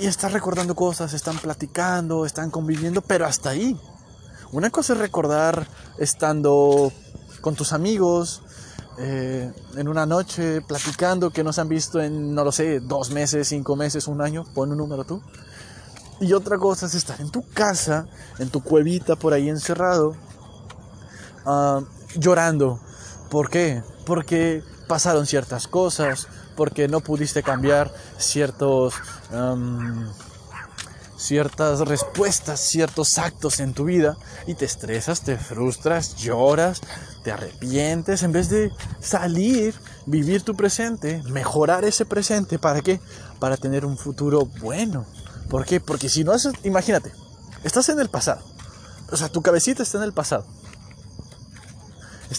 Y 0.00 0.06
estás 0.06 0.32
recordando 0.32 0.74
cosas, 0.74 1.12
están 1.12 1.38
platicando, 1.38 2.24
están 2.24 2.50
conviviendo, 2.50 3.02
pero 3.02 3.26
hasta 3.26 3.50
ahí. 3.50 3.78
Una 4.52 4.70
cosa 4.70 4.92
es 4.92 4.98
recordar 5.00 5.66
estando 5.98 6.92
con 7.40 7.54
tus 7.54 7.72
amigos, 7.72 8.42
eh, 8.98 9.50
en 9.76 9.88
una 9.88 10.04
noche 10.04 10.60
platicando 10.60 11.30
que 11.30 11.42
no 11.42 11.52
se 11.52 11.62
han 11.62 11.68
visto 11.68 12.00
en, 12.00 12.34
no 12.34 12.44
lo 12.44 12.52
sé, 12.52 12.80
dos 12.80 13.10
meses, 13.10 13.48
cinco 13.48 13.74
meses, 13.74 14.06
un 14.06 14.20
año, 14.20 14.44
pon 14.54 14.70
un 14.70 14.78
número 14.78 15.04
tú. 15.04 15.22
Y 16.20 16.34
otra 16.34 16.58
cosa 16.58 16.86
es 16.86 16.94
estar 16.94 17.20
en 17.20 17.30
tu 17.30 17.42
casa, 17.50 18.06
en 18.38 18.48
tu 18.48 18.62
cuevita 18.62 19.16
por 19.16 19.32
ahí 19.32 19.48
encerrado, 19.48 20.14
ah, 21.46 21.80
llorando. 22.16 22.80
¿Por 23.30 23.50
qué? 23.50 23.82
Porque 24.04 24.62
pasaron 24.88 25.26
ciertas 25.26 25.68
cosas, 25.68 26.28
porque 26.56 26.88
no 26.88 27.00
pudiste 27.00 27.42
cambiar 27.42 27.92
ciertos 28.18 28.94
ciertas 31.22 31.80
respuestas, 31.80 32.60
ciertos 32.60 33.16
actos 33.16 33.60
en 33.60 33.74
tu 33.74 33.84
vida 33.84 34.16
y 34.46 34.54
te 34.54 34.64
estresas, 34.64 35.22
te 35.22 35.38
frustras, 35.38 36.16
lloras, 36.16 36.80
te 37.22 37.30
arrepientes, 37.30 38.24
en 38.24 38.32
vez 38.32 38.48
de 38.48 38.72
salir, 39.00 39.74
vivir 40.04 40.42
tu 40.42 40.56
presente, 40.56 41.22
mejorar 41.28 41.84
ese 41.84 42.04
presente, 42.04 42.58
¿para 42.58 42.80
qué? 42.80 43.00
Para 43.38 43.56
tener 43.56 43.86
un 43.86 43.96
futuro 43.96 44.46
bueno. 44.60 45.06
¿Por 45.48 45.64
qué? 45.64 45.80
Porque 45.80 46.08
si 46.08 46.24
no 46.24 46.32
haces, 46.32 46.54
imagínate, 46.64 47.12
estás 47.62 47.88
en 47.88 48.00
el 48.00 48.08
pasado, 48.08 48.42
o 49.10 49.16
sea, 49.16 49.28
tu 49.28 49.42
cabecita 49.42 49.84
está 49.84 49.98
en 49.98 50.04
el 50.04 50.12
pasado. 50.12 50.44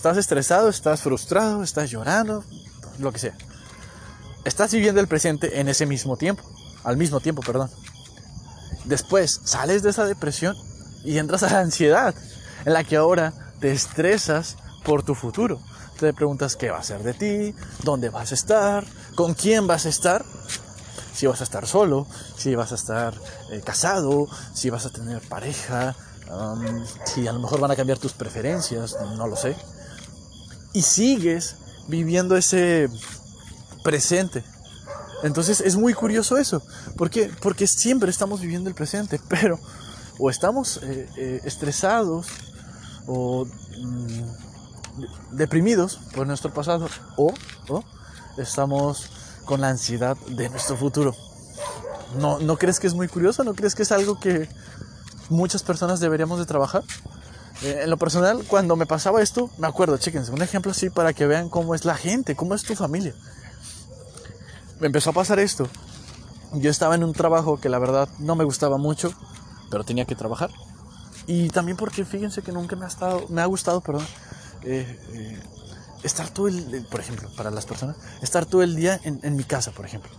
Estás 0.03 0.17
estresado, 0.17 0.67
estás 0.67 1.01
frustrado, 1.01 1.63
estás 1.63 1.89
llorando, 1.89 2.43
lo 2.99 3.13
que 3.13 3.19
sea. 3.19 3.37
Estás 4.43 4.73
viviendo 4.73 4.99
el 4.99 5.07
presente 5.07 5.61
en 5.61 5.69
ese 5.69 5.85
mismo 5.85 6.17
tiempo, 6.17 6.43
al 6.83 6.97
mismo 6.97 7.21
tiempo, 7.21 7.41
perdón. 7.41 7.71
Después 8.83 9.39
sales 9.45 9.81
de 9.81 9.91
esa 9.91 10.03
depresión 10.03 10.57
y 11.05 11.19
entras 11.19 11.43
a 11.43 11.53
la 11.53 11.61
ansiedad, 11.61 12.13
en 12.65 12.73
la 12.73 12.83
que 12.83 12.97
ahora 12.97 13.31
te 13.61 13.71
estresas 13.71 14.57
por 14.83 15.03
tu 15.03 15.15
futuro. 15.15 15.61
Te 15.97 16.11
preguntas 16.11 16.57
qué 16.57 16.69
va 16.69 16.79
a 16.79 16.83
ser 16.83 17.01
de 17.01 17.13
ti, 17.13 17.55
dónde 17.83 18.09
vas 18.09 18.31
a 18.31 18.35
estar, 18.35 18.83
con 19.15 19.33
quién 19.33 19.67
vas 19.67 19.85
a 19.85 19.89
estar, 19.89 20.25
si 21.13 21.27
vas 21.27 21.39
a 21.39 21.45
estar 21.45 21.65
solo, 21.65 22.07
si 22.35 22.53
vas 22.55 22.73
a 22.73 22.75
estar 22.75 23.13
eh, 23.51 23.61
casado, 23.63 24.27
si 24.53 24.69
vas 24.69 24.85
a 24.85 24.89
tener 24.89 25.21
pareja, 25.29 25.95
si 27.05 27.25
a 27.25 27.31
lo 27.31 27.39
mejor 27.39 27.61
van 27.61 27.71
a 27.71 27.77
cambiar 27.77 27.99
tus 27.99 28.11
preferencias, 28.11 28.97
no 29.15 29.27
lo 29.27 29.37
sé. 29.37 29.55
Y 30.73 30.81
sigues 30.81 31.55
viviendo 31.87 32.35
ese 32.35 32.89
presente 33.83 34.43
entonces 35.23 35.61
es 35.61 35.77
muy 35.77 35.93
curioso 35.93 36.37
eso. 36.37 36.61
¿Por 36.97 37.09
qué? 37.09 37.31
Porque 37.41 37.65
siempre 37.65 38.11
estamos 38.11 38.41
viviendo 38.41 38.69
el 38.69 38.75
presente, 38.75 39.19
pero 39.29 39.57
o 40.19 40.29
estamos 40.29 40.77
eh, 40.83 41.09
eh, 41.17 41.41
estresados 41.45 42.27
o 43.07 43.45
mm, 43.45 45.35
deprimidos 45.35 45.99
por 46.13 46.27
nuestro 46.27 46.53
pasado 46.53 46.87
o, 47.17 47.33
estamos 48.37 49.09
con 49.45 49.61
la 49.61 49.69
ansiedad 49.69 50.17
de 50.27 50.49
nuestro 50.49 50.77
futuro. 50.77 51.15
¿No, 52.19 52.39
¿No 52.39 52.57
crees 52.57 52.79
que 52.79 52.87
es 52.87 52.93
muy 52.93 53.07
curioso? 53.07 53.43
¿No 53.43 53.55
crees 53.55 53.75
que 53.75 53.83
es 53.83 53.91
algo 53.91 54.19
que 54.19 54.47
muchas 55.29 55.63
personas 55.63 55.99
deberíamos 55.99 56.37
de 56.37 56.45
trabajar? 56.45 56.83
Eh, 57.63 57.81
en 57.83 57.89
lo 57.89 57.97
personal, 57.97 58.43
cuando 58.47 58.75
me 58.75 58.85
pasaba 58.85 59.21
esto, 59.21 59.49
me 59.57 59.67
acuerdo, 59.67 59.97
chéquense, 59.97 60.31
un 60.31 60.41
ejemplo 60.41 60.71
así 60.71 60.89
para 60.89 61.13
que 61.13 61.25
vean 61.25 61.49
cómo 61.49 61.75
es 61.75 61.85
la 61.85 61.95
gente, 61.95 62.35
cómo 62.35 62.55
es 62.55 62.63
tu 62.63 62.75
familia 62.75 63.13
me 64.83 64.87
empezó 64.87 65.11
a 65.11 65.13
pasar 65.13 65.39
esto. 65.39 65.69
Yo 66.53 66.69
estaba 66.69 66.95
en 66.95 67.05
un 67.05 67.13
trabajo 67.13 67.57
que 67.57 67.69
la 67.69 67.79
verdad 67.79 68.09
no 68.19 68.35
me 68.35 68.43
gustaba 68.43 68.77
mucho, 68.77 69.13
pero 69.71 69.85
tenía 69.85 70.03
que 70.03 70.13
trabajar. 70.13 70.49
Y 71.25 71.47
también 71.49 71.77
porque 71.77 72.03
fíjense 72.03 72.41
que 72.41 72.51
nunca 72.51 72.75
me 72.75 72.83
ha, 72.83 72.89
estado, 72.89 73.25
me 73.29 73.41
ha 73.41 73.45
gustado, 73.45 73.79
perdón, 73.79 74.05
eh, 74.63 74.99
eh, 75.13 75.41
estar 76.03 76.29
todo 76.29 76.49
el, 76.49 76.85
por 76.91 76.99
ejemplo, 76.99 77.29
para 77.37 77.49
las 77.49 77.65
personas, 77.65 77.95
estar 78.21 78.45
todo 78.45 78.61
el 78.61 78.75
día 78.75 78.99
en, 79.05 79.21
en 79.23 79.37
mi 79.37 79.45
casa, 79.45 79.71
por 79.71 79.85
ejemplo. 79.85 80.11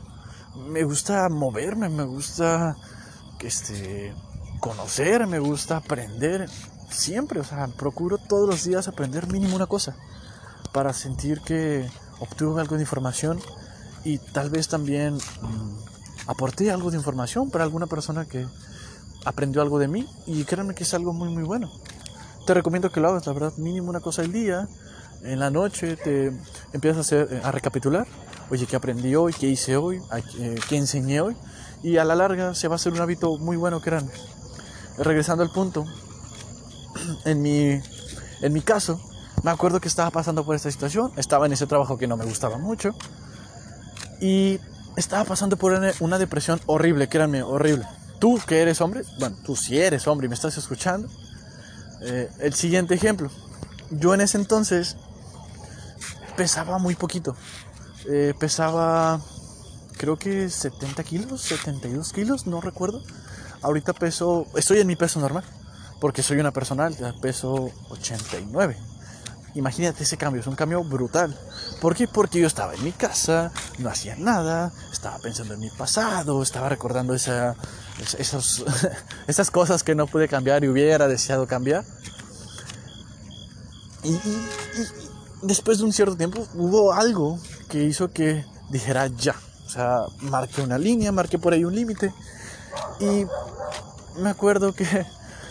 Me 0.69 0.83
gusta 0.83 1.29
moverme, 1.29 1.91
me 1.91 2.05
gusta 2.05 2.75
este, 3.41 4.15
conocer, 4.61 5.27
me 5.27 5.41
gusta 5.41 5.77
aprender, 5.77 6.49
siempre, 6.91 7.41
o 7.41 7.45
sea, 7.45 7.69
procuro 7.69 8.19
todos 8.19 8.49
los 8.49 8.65
días 8.65 8.89
aprender 8.89 9.27
mínimo 9.27 9.57
una 9.57 9.67
cosa, 9.67 9.97
para 10.73 10.93
sentir 10.93 11.41
que 11.41 11.89
obtuve 12.21 12.61
algo 12.61 12.77
de 12.77 12.83
información 12.83 13.41
y 14.05 14.19
tal 14.19 14.51
vez 14.51 14.69
también 14.69 15.15
mm, 15.15 15.79
aporté 16.27 16.71
algo 16.71 16.91
de 16.91 16.97
información 16.97 17.51
para 17.51 17.65
alguna 17.65 17.87
persona 17.87 18.25
que 18.25 18.47
aprendió 19.25 19.63
algo 19.63 19.79
de 19.79 19.89
mí 19.89 20.09
y 20.27 20.45
créanme 20.45 20.75
que 20.75 20.85
es 20.85 20.95
algo 20.95 21.13
muy 21.13 21.29
muy 21.29 21.43
bueno. 21.43 21.71
Te 22.47 22.53
recomiendo 22.53 22.91
que 22.91 23.01
lo 23.01 23.09
hagas, 23.09 23.27
la 23.27 23.33
verdad, 23.33 23.53
mínimo 23.57 23.89
una 23.89 24.01
cosa 24.01 24.23
al 24.23 24.33
día. 24.33 24.69
En 25.23 25.39
la 25.39 25.49
noche 25.49 25.97
te 25.97 26.39
empiezas 26.75 26.99
a, 26.99 27.01
hacer, 27.01 27.29
eh, 27.33 27.41
a 27.43 27.51
recapitular, 27.51 28.07
oye, 28.51 28.67
¿qué 28.67 28.77
aprendí 28.77 29.15
hoy? 29.15 29.33
¿Qué 29.33 29.47
hice 29.47 29.77
hoy? 29.77 30.03
Eh, 30.39 30.57
¿Qué 30.69 30.77
enseñé 30.77 31.23
hoy? 31.23 31.37
Y 31.83 31.97
a 31.97 32.05
la 32.05 32.15
larga 32.15 32.55
se 32.55 32.69
va 32.69 32.75
a 32.75 32.77
hacer 32.77 32.93
un 32.93 33.01
hábito 33.01 33.39
muy 33.39 33.57
bueno, 33.57 33.81
créanme. 33.81 34.11
Regresando 34.99 35.43
al 35.43 35.51
punto, 35.51 35.87
en 37.25 37.43
mi, 37.43 37.81
en 38.41 38.53
mi 38.53 38.61
caso, 38.61 39.01
me 39.43 39.51
acuerdo 39.51 39.81
que 39.81 39.89
estaba 39.89 40.11
pasando 40.11 40.45
por 40.45 40.57
esta 40.57 40.71
situación, 40.71 41.13
estaba 41.17 41.47
en 41.47 41.53
ese 41.53 41.67
trabajo 41.67 41.99
que 41.99 42.07
no 42.07 42.17
me 42.17 42.25
gustaba 42.25 42.59
mucho, 42.59 42.95
y 44.21 44.59
estaba 44.97 45.25
pasando 45.25 45.57
por 45.57 45.73
una, 46.01 46.19
depresión 46.19 46.61
horrible, 46.67 47.09
créanme, 47.09 47.43
horrible. 47.43 47.87
Tú 48.21 48.41
que 48.47 48.61
eres 48.61 48.81
hombre, 48.81 49.03
bueno, 49.19 49.37
tú 49.45 49.57
si 49.57 49.79
eres 49.79 50.07
hombre 50.07 50.27
y 50.27 50.29
me 50.29 50.35
estás 50.35 50.57
escuchando, 50.57 51.09
eh, 52.01 52.31
el 52.41 52.55
siguiente 52.55 52.95
ejemplo. 52.95 53.31
Yo 53.91 54.15
en 54.15 54.21
ese 54.21 54.39
entonces 54.39 54.97
pesaba 56.37 56.79
muy 56.79 56.95
poquito. 56.95 57.37
Eh, 58.09 58.35
pesaba, 58.39 59.21
creo 59.97 60.17
que 60.17 60.49
70 60.49 61.05
kilos, 61.05 61.43
72 61.43 62.13
kilos, 62.13 62.47
no 62.47 62.61
recuerdo. 62.61 63.03
Ahorita 63.63 63.93
peso, 63.93 64.47
estoy 64.57 64.81
en 64.81 64.87
mi 64.87 64.97
peso 64.97 65.21
normal, 65.21 65.45
porque 66.01 66.23
soy 66.23 66.39
una 66.39 66.53
persona 66.53 66.87
alta, 66.87 67.15
peso 67.21 67.71
89. 67.91 68.77
Imagínate 69.55 70.03
ese 70.03 70.17
cambio, 70.17 70.41
es 70.41 70.47
un 70.49 70.57
cambio 70.57 70.83
brutal. 70.83 71.39
¿Por 71.81 71.95
qué? 71.95 72.09
Porque 72.09 72.41
yo 72.41 72.47
estaba 72.47 72.75
en 72.75 72.83
mi 72.83 72.91
casa, 72.91 73.53
no 73.79 73.89
hacía 73.89 74.17
nada, 74.17 74.73
estaba 74.93 75.19
pensando 75.19 75.55
en 75.55 75.61
mi 75.61 75.71
pasado, 75.71 76.43
estaba 76.43 76.69
recordando 76.69 77.15
esa, 77.15 77.55
esos, 78.19 78.65
esas 79.29 79.51
cosas 79.53 79.85
que 79.85 79.95
no 79.95 80.09
pude 80.09 80.29
cambiar 80.29 80.65
y 80.65 80.69
hubiera 80.69 81.07
deseado 81.07 81.47
cambiar. 81.47 81.85
Y, 84.03 84.19
después 85.43 85.79
de 85.79 85.85
un 85.85 85.93
cierto 85.93 86.17
tiempo 86.17 86.47
hubo 86.55 86.93
algo 86.93 87.39
que 87.69 87.85
hizo 87.85 88.11
que 88.11 88.45
dijera 88.71 89.07
ya. 89.07 89.35
O 89.67 89.69
sea, 89.69 90.01
marqué 90.21 90.63
una 90.63 90.79
línea, 90.79 91.13
marqué 91.13 91.39
por 91.39 91.53
ahí 91.53 91.65
un 91.65 91.75
límite. 91.75 92.13
Y 93.01 93.27
me 94.21 94.31
acuerdo 94.31 94.75
que 94.75 95.07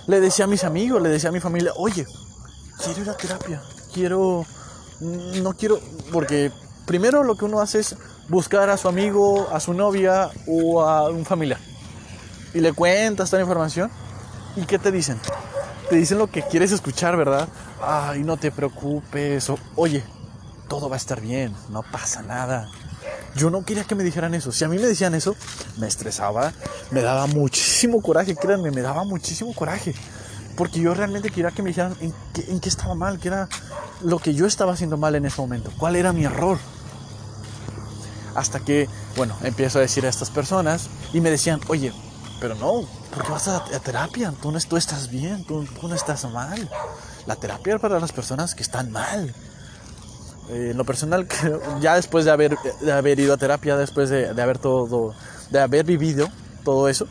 le 0.08 0.20
decía 0.20 0.46
a 0.46 0.48
mis 0.48 0.64
amigos, 0.64 1.02
le 1.02 1.10
decía 1.10 1.30
a 1.30 1.32
mi 1.32 1.40
familia, 1.40 1.72
oye, 1.76 2.06
quiero 2.84 3.02
ir 3.02 3.10
a 3.10 3.18
terapia, 3.18 3.62
quiero, 3.94 4.46
no 5.00 5.54
quiero, 5.54 5.80
porque 6.12 6.52
primero 6.86 7.24
lo 7.24 7.36
que 7.36 7.46
uno 7.46 7.62
hace 7.62 7.80
es 7.80 7.96
buscar 8.30 8.70
a 8.70 8.78
su 8.78 8.88
amigo, 8.88 9.48
a 9.52 9.60
su 9.60 9.74
novia 9.74 10.30
o 10.48 10.82
a 10.82 11.10
un 11.10 11.26
familiar. 11.26 11.60
Y 12.54 12.60
le 12.60 12.74
cuentas 12.74 13.30
toda 13.30 13.40
la 13.42 13.46
información. 13.46 13.92
¿Y 14.56 14.66
qué 14.66 14.78
te 14.78 14.92
dicen? 14.92 15.20
Te 15.90 15.96
dicen 15.96 16.20
lo 16.20 16.28
que 16.28 16.44
quieres 16.44 16.72
escuchar, 16.72 17.18
¿verdad? 17.18 17.48
Ay, 17.82 18.24
no 18.24 18.38
te 18.38 18.52
preocupes. 18.52 19.52
oye, 19.76 20.04
todo 20.70 20.90
va 20.90 20.96
a 20.96 20.98
estar 20.98 21.20
bien, 21.20 21.54
no 21.70 21.82
pasa 21.82 22.22
nada. 22.22 22.70
Yo 23.36 23.50
no 23.50 23.66
quería 23.66 23.84
que 23.84 23.96
me 23.96 24.04
dijeran 24.04 24.34
eso. 24.34 24.52
Si 24.52 24.64
a 24.64 24.68
mí 24.68 24.78
me 24.78 24.88
decían 24.88 25.16
eso, 25.16 25.36
me 25.78 25.88
estresaba, 25.88 26.54
me 26.92 27.02
daba 27.02 27.28
muchísimo 27.28 28.02
coraje, 28.02 28.36
créanme, 28.36 28.72
me 28.72 28.82
daba 28.82 29.04
muchísimo 29.04 29.54
coraje. 29.54 29.96
Porque 30.56 30.80
yo 30.80 30.94
realmente 30.94 31.32
quería 31.32 31.52
que 31.52 31.64
me 31.64 31.70
dijeran 31.70 31.96
en 32.00 32.60
qué, 32.60 32.70
estaba 32.70 32.94
mal, 32.94 33.20
qué 33.20 33.30
era 33.30 33.50
lo 34.02 34.20
que 34.20 34.36
yo 34.36 34.46
estaba 34.46 34.74
haciendo 34.74 34.98
mal 34.98 35.16
en 35.16 35.26
ese 35.26 35.42
momento, 35.42 35.72
cuál 35.78 35.96
era 35.96 36.14
mi 36.14 36.26
error. 36.26 36.60
Hasta 38.36 38.60
que, 38.60 38.88
bueno, 39.16 39.36
empiezo 39.44 39.80
a 39.80 39.82
decir 39.82 40.06
a 40.06 40.10
estas 40.10 40.30
personas 40.30 40.90
y 41.12 41.22
me 41.22 41.32
decían, 41.32 41.60
oye, 41.68 41.92
pero 42.40 42.56
no, 42.56 42.88
porque 43.14 43.32
vas 43.32 43.48
a, 43.48 43.64
terapia? 43.80 44.34
Tú 44.42 44.52
no, 44.52 44.60
tú 44.60 44.78
estás 44.78 45.10
bien, 45.10 45.44
tú, 45.46 45.66
no 45.82 45.96
estás 45.96 46.30
mal. 46.30 46.70
La 47.26 47.36
terapia 47.36 47.76
es 47.76 47.82
para 47.82 48.00
las 48.00 48.12
personas 48.12 48.54
que 48.54 48.64
están 48.64 48.92
mal. 48.92 49.34
Eh, 50.50 50.70
en 50.72 50.78
lo 50.78 50.84
personal, 50.84 51.28
ya 51.82 51.96
después 51.96 52.26
de 52.26 52.32
haber, 52.32 52.58
de 52.82 52.92
haber 52.92 53.20
ido 53.20 53.34
a 53.34 53.38
terapia, 53.38 53.78
después 53.78 54.10
de, 54.10 54.34
de, 54.34 54.42
haber 54.42 54.58
todo, 54.58 55.14
de 55.50 55.60
haber 55.60 55.86
vivido 55.86 56.28
todo 56.64 56.90
eso, 56.90 57.08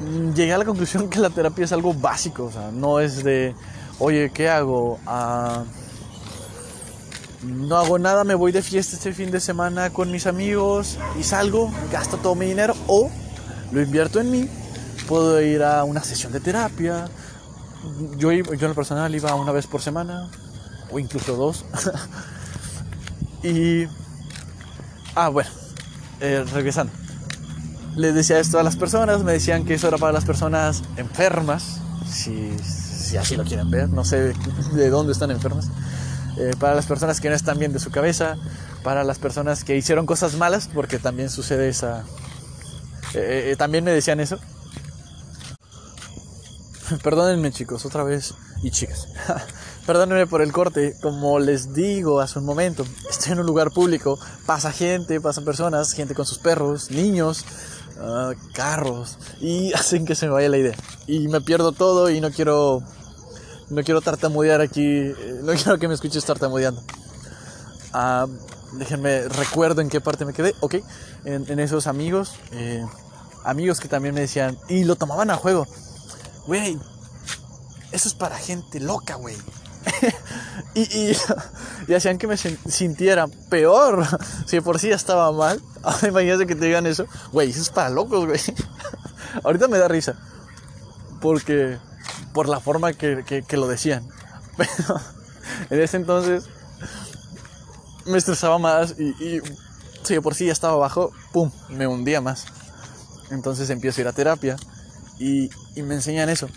mm, 0.00 0.32
llegué 0.34 0.52
a 0.52 0.58
la 0.58 0.64
conclusión 0.64 1.08
que 1.08 1.18
la 1.18 1.30
terapia 1.30 1.64
es 1.64 1.72
algo 1.72 1.94
básico, 1.94 2.44
o 2.44 2.52
sea, 2.52 2.70
no 2.70 3.00
es 3.00 3.24
de, 3.24 3.54
oye, 3.98 4.30
¿qué 4.32 4.48
hago? 4.48 4.98
Ah, 5.06 5.64
no 7.42 7.76
hago 7.76 7.98
nada, 7.98 8.24
me 8.24 8.34
voy 8.34 8.52
de 8.52 8.60
fiesta 8.60 8.96
este 8.96 9.14
fin 9.14 9.30
de 9.30 9.40
semana 9.40 9.90
con 9.90 10.10
mis 10.10 10.26
amigos 10.26 10.98
y 11.18 11.22
salgo, 11.22 11.72
gasto 11.90 12.18
todo 12.18 12.34
mi 12.34 12.44
dinero 12.44 12.74
o 12.86 13.10
lo 13.72 13.80
invierto 13.80 14.20
en 14.20 14.30
mí, 14.30 14.48
puedo 15.08 15.40
ir 15.40 15.62
a 15.62 15.84
una 15.84 16.02
sesión 16.02 16.32
de 16.32 16.40
terapia. 16.40 17.06
Yo, 18.18 18.30
yo 18.32 18.42
en 18.42 18.60
lo 18.60 18.74
personal 18.74 19.14
iba 19.14 19.34
una 19.34 19.52
vez 19.52 19.66
por 19.66 19.80
semana, 19.80 20.28
o 20.90 20.98
incluso 20.98 21.36
dos. 21.36 21.64
y... 23.42 23.86
Ah, 25.14 25.28
bueno, 25.28 25.50
eh, 26.20 26.44
regresando. 26.52 26.92
Les 27.96 28.14
decía 28.14 28.38
esto 28.38 28.58
a 28.58 28.62
las 28.62 28.76
personas, 28.76 29.24
me 29.24 29.32
decían 29.32 29.64
que 29.64 29.74
eso 29.74 29.88
era 29.88 29.98
para 29.98 30.12
las 30.12 30.24
personas 30.24 30.82
enfermas, 30.96 31.80
si, 32.08 32.56
si 32.58 33.16
así 33.16 33.36
lo 33.36 33.44
quieren 33.44 33.70
ver, 33.70 33.88
no 33.88 34.04
sé 34.04 34.32
de 34.72 34.90
dónde 34.90 35.12
están 35.12 35.30
enfermas. 35.30 35.68
Eh, 36.38 36.52
para 36.58 36.74
las 36.74 36.86
personas 36.86 37.20
que 37.20 37.28
no 37.28 37.34
están 37.34 37.58
bien 37.58 37.72
de 37.72 37.80
su 37.80 37.90
cabeza, 37.90 38.36
para 38.84 39.02
las 39.02 39.18
personas 39.18 39.64
que 39.64 39.76
hicieron 39.76 40.06
cosas 40.06 40.36
malas, 40.36 40.70
porque 40.72 40.98
también 40.98 41.28
sucede 41.28 41.68
esa, 41.68 42.04
eh, 43.14 43.56
también 43.58 43.84
me 43.84 43.90
decían 43.90 44.20
eso. 44.20 44.38
Perdónenme 47.02 47.52
chicos, 47.52 47.84
otra 47.84 48.04
vez. 48.04 48.34
Y 48.62 48.70
chicas. 48.70 49.08
Perdónenme 49.86 50.26
por 50.26 50.42
el 50.42 50.52
corte. 50.52 50.96
Como 51.00 51.38
les 51.38 51.72
digo 51.72 52.20
hace 52.20 52.38
un 52.38 52.44
momento, 52.44 52.84
estoy 53.08 53.32
en 53.32 53.40
un 53.40 53.46
lugar 53.46 53.70
público. 53.70 54.18
Pasa 54.46 54.72
gente, 54.72 55.20
pasan 55.20 55.44
personas, 55.44 55.92
gente 55.92 56.14
con 56.14 56.26
sus 56.26 56.38
perros, 56.38 56.90
niños, 56.90 57.44
ah, 57.98 58.32
carros. 58.52 59.18
Y 59.40 59.72
hacen 59.74 60.04
que 60.04 60.14
se 60.14 60.26
me 60.26 60.32
vaya 60.32 60.48
la 60.48 60.58
idea. 60.58 60.74
Y 61.06 61.28
me 61.28 61.40
pierdo 61.40 61.72
todo 61.72 62.10
y 62.10 62.20
no 62.20 62.30
quiero... 62.30 62.82
No 63.68 63.84
quiero 63.84 64.00
tartamudear 64.00 64.60
aquí. 64.60 64.84
Eh, 64.84 65.40
no 65.44 65.52
quiero 65.52 65.78
que 65.78 65.86
me 65.86 65.94
escuches 65.94 66.24
tartamudeando. 66.24 66.82
Ah, 67.92 68.26
déjenme, 68.72 69.28
recuerdo 69.28 69.80
en 69.80 69.88
qué 69.88 70.00
parte 70.00 70.24
me 70.24 70.32
quedé. 70.32 70.56
Ok, 70.58 70.76
en, 71.24 71.60
esos 71.60 71.86
amigos. 71.86 72.32
Eh, 72.50 72.84
amigos 73.44 73.78
que 73.78 73.86
también 73.86 74.12
me 74.12 74.22
decían, 74.22 74.58
y 74.68 74.82
lo 74.82 74.96
tomaban 74.96 75.30
a 75.30 75.36
juego. 75.36 75.68
Güey, 76.46 76.78
eso 77.92 78.08
es 78.08 78.14
para 78.14 78.36
gente 78.36 78.80
loca, 78.80 79.14
güey. 79.14 79.36
y, 80.74 80.80
y, 80.80 81.16
y, 81.88 81.94
hacían 81.94 82.18
que 82.18 82.26
me 82.26 82.36
sintiera 82.36 83.26
peor. 83.48 84.06
Si 84.46 84.60
por 84.60 84.80
sí 84.80 84.88
ya 84.88 84.96
estaba 84.96 85.30
mal, 85.30 85.62
imagínate 86.06 86.46
que 86.46 86.56
te 86.56 86.66
digan 86.66 86.86
eso. 86.86 87.06
Güey, 87.32 87.50
eso 87.50 87.60
es 87.60 87.70
para 87.70 87.88
locos, 87.88 88.26
güey. 88.26 88.40
Ahorita 89.44 89.68
me 89.68 89.78
da 89.78 89.86
risa. 89.86 90.16
Porque, 91.20 91.78
por 92.32 92.48
la 92.48 92.58
forma 92.58 92.92
que, 92.92 93.44
que 93.46 93.56
lo 93.56 93.68
decían. 93.68 94.08
Pero 94.56 95.00
en 95.70 95.80
ese 95.80 95.96
entonces 95.96 96.48
me 98.06 98.18
estresaba 98.18 98.58
más 98.58 98.96
y, 98.98 99.10
y 99.24 99.40
si 100.02 100.18
por 100.20 100.34
sí 100.34 100.46
ya 100.46 100.52
estaba 100.52 100.74
abajo, 100.74 101.12
¡pum! 101.32 101.50
Me 101.68 101.86
hundía 101.86 102.20
más. 102.20 102.46
Entonces 103.30 103.70
empiezo 103.70 104.00
a 104.00 104.02
ir 104.02 104.08
a 104.08 104.12
terapia 104.12 104.56
y, 105.20 105.50
y 105.76 105.82
me 105.82 105.94
enseñan 105.94 106.28
eso, 106.28 106.48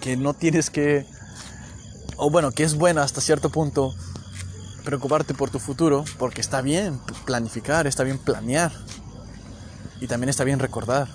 que 0.00 0.16
no 0.16 0.34
tienes 0.34 0.70
que, 0.70 1.06
o 2.16 2.30
bueno, 2.30 2.52
que 2.52 2.62
es 2.62 2.74
bueno 2.74 3.00
hasta 3.00 3.20
cierto 3.20 3.50
punto 3.50 3.94
preocuparte 4.84 5.34
por 5.34 5.50
tu 5.50 5.58
futuro, 5.58 6.04
porque 6.18 6.40
está 6.40 6.60
bien 6.60 7.00
planificar, 7.24 7.86
está 7.86 8.04
bien 8.04 8.18
planear 8.18 8.70
y 10.00 10.06
también 10.06 10.28
está 10.28 10.44
bien 10.44 10.58
recordar, 10.58 11.08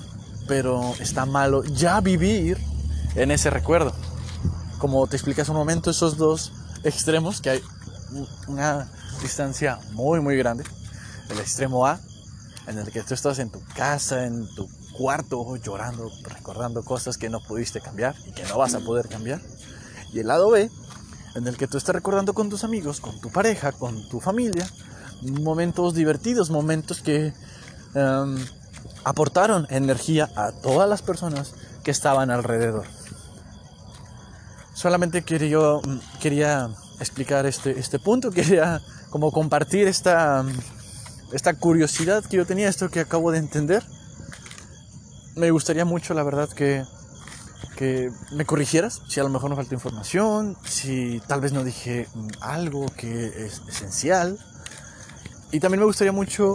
pero 0.47 0.93
está 0.99 1.25
malo 1.25 1.63
ya 1.63 2.01
vivir 2.01 2.58
en 3.15 3.32
ese 3.32 3.49
recuerdo. 3.49 3.93
Como 4.80 5.08
te 5.08 5.15
expliqué 5.15 5.41
hace 5.41 5.51
un 5.51 5.58
momento, 5.58 5.89
esos 5.89 6.17
dos 6.17 6.51
extremos, 6.84 7.41
que 7.41 7.51
hay 7.51 7.62
una 8.47 8.89
distancia 9.21 9.80
muy, 9.91 10.19
muy 10.19 10.38
grande. 10.38 10.63
El 11.30 11.39
extremo 11.39 11.88
A, 11.88 11.99
en 12.67 12.78
el 12.78 12.91
que 12.91 13.01
tú 13.01 13.13
estás 13.13 13.39
en 13.39 13.49
tu 13.49 13.62
casa, 13.75 14.25
en 14.25 14.47
tu 14.56 14.69
cuarto, 14.97 15.55
llorando, 15.58 16.12
recordando 16.23 16.84
cosas 16.84 17.17
que 17.17 17.29
no 17.29 17.39
pudiste 17.41 17.81
cambiar 17.81 18.15
y 18.27 18.31
que 18.31 18.43
no 18.43 18.58
vas 18.58 18.73
a 18.75 18.79
poder 18.79 19.08
cambiar. 19.08 19.41
Y 20.13 20.19
el 20.19 20.27
lado 20.27 20.49
B, 20.49 20.69
en 21.36 21.47
el 21.47 21.58
que 21.58 21.67
tú 21.67 21.77
estás 21.77 21.95
recordando 21.95 22.34
con 22.34 22.49
tus 22.49 22.63
amigos, 22.63 23.01
con 23.01 23.19
tu 23.19 23.29
pareja, 23.31 23.71
con 23.71 24.08
tu 24.10 24.19
familia, 24.19 24.67
momentos 25.21 25.93
divertidos, 25.93 26.49
momentos 26.49 27.01
que 27.01 27.34
em, 27.93 28.45
aportaron 29.03 29.67
energía 29.69 30.29
a 30.36 30.51
todas 30.51 30.89
las 30.89 31.01
personas 31.01 31.53
que 31.84 31.91
estaban 31.91 32.31
alrededor. 32.31 32.86
Solamente 34.73 35.23
quería, 35.23 35.60
quería 36.19 36.69
explicar 36.99 37.45
este, 37.45 37.79
este 37.79 37.99
punto, 37.99 38.31
quería 38.31 38.81
como 39.10 39.31
compartir 39.31 39.88
esta, 39.88 40.43
esta 41.31 41.53
curiosidad 41.53 42.23
que 42.23 42.38
yo 42.38 42.45
tenía, 42.45 42.69
esto 42.69 42.89
que 42.89 42.99
acabo 42.99 43.31
de 43.31 43.39
entender. 43.39 43.84
Me 45.36 45.52
gustaría 45.52 45.84
mucho, 45.84 46.13
la 46.13 46.24
verdad, 46.24 46.48
que, 46.50 46.84
que 47.76 48.10
me 48.32 48.45
corrigieras 48.45 49.02
si 49.10 49.19
a 49.19 49.24
lo 49.24 49.30
mejor 49.30 49.50
no 49.50 49.58
falta 49.58 49.74
información, 49.74 50.56
si 50.65 51.21
tal 51.28 51.41
vez 51.41 51.52
no 51.52 51.63
dije 51.63 52.08
algo 52.39 52.86
que 52.95 53.45
es 53.45 53.62
esencial. 53.67 54.39
Y 55.52 55.60
también 55.60 55.82
me 55.82 55.86
gustaría 55.86 56.13
mucho 56.13 56.54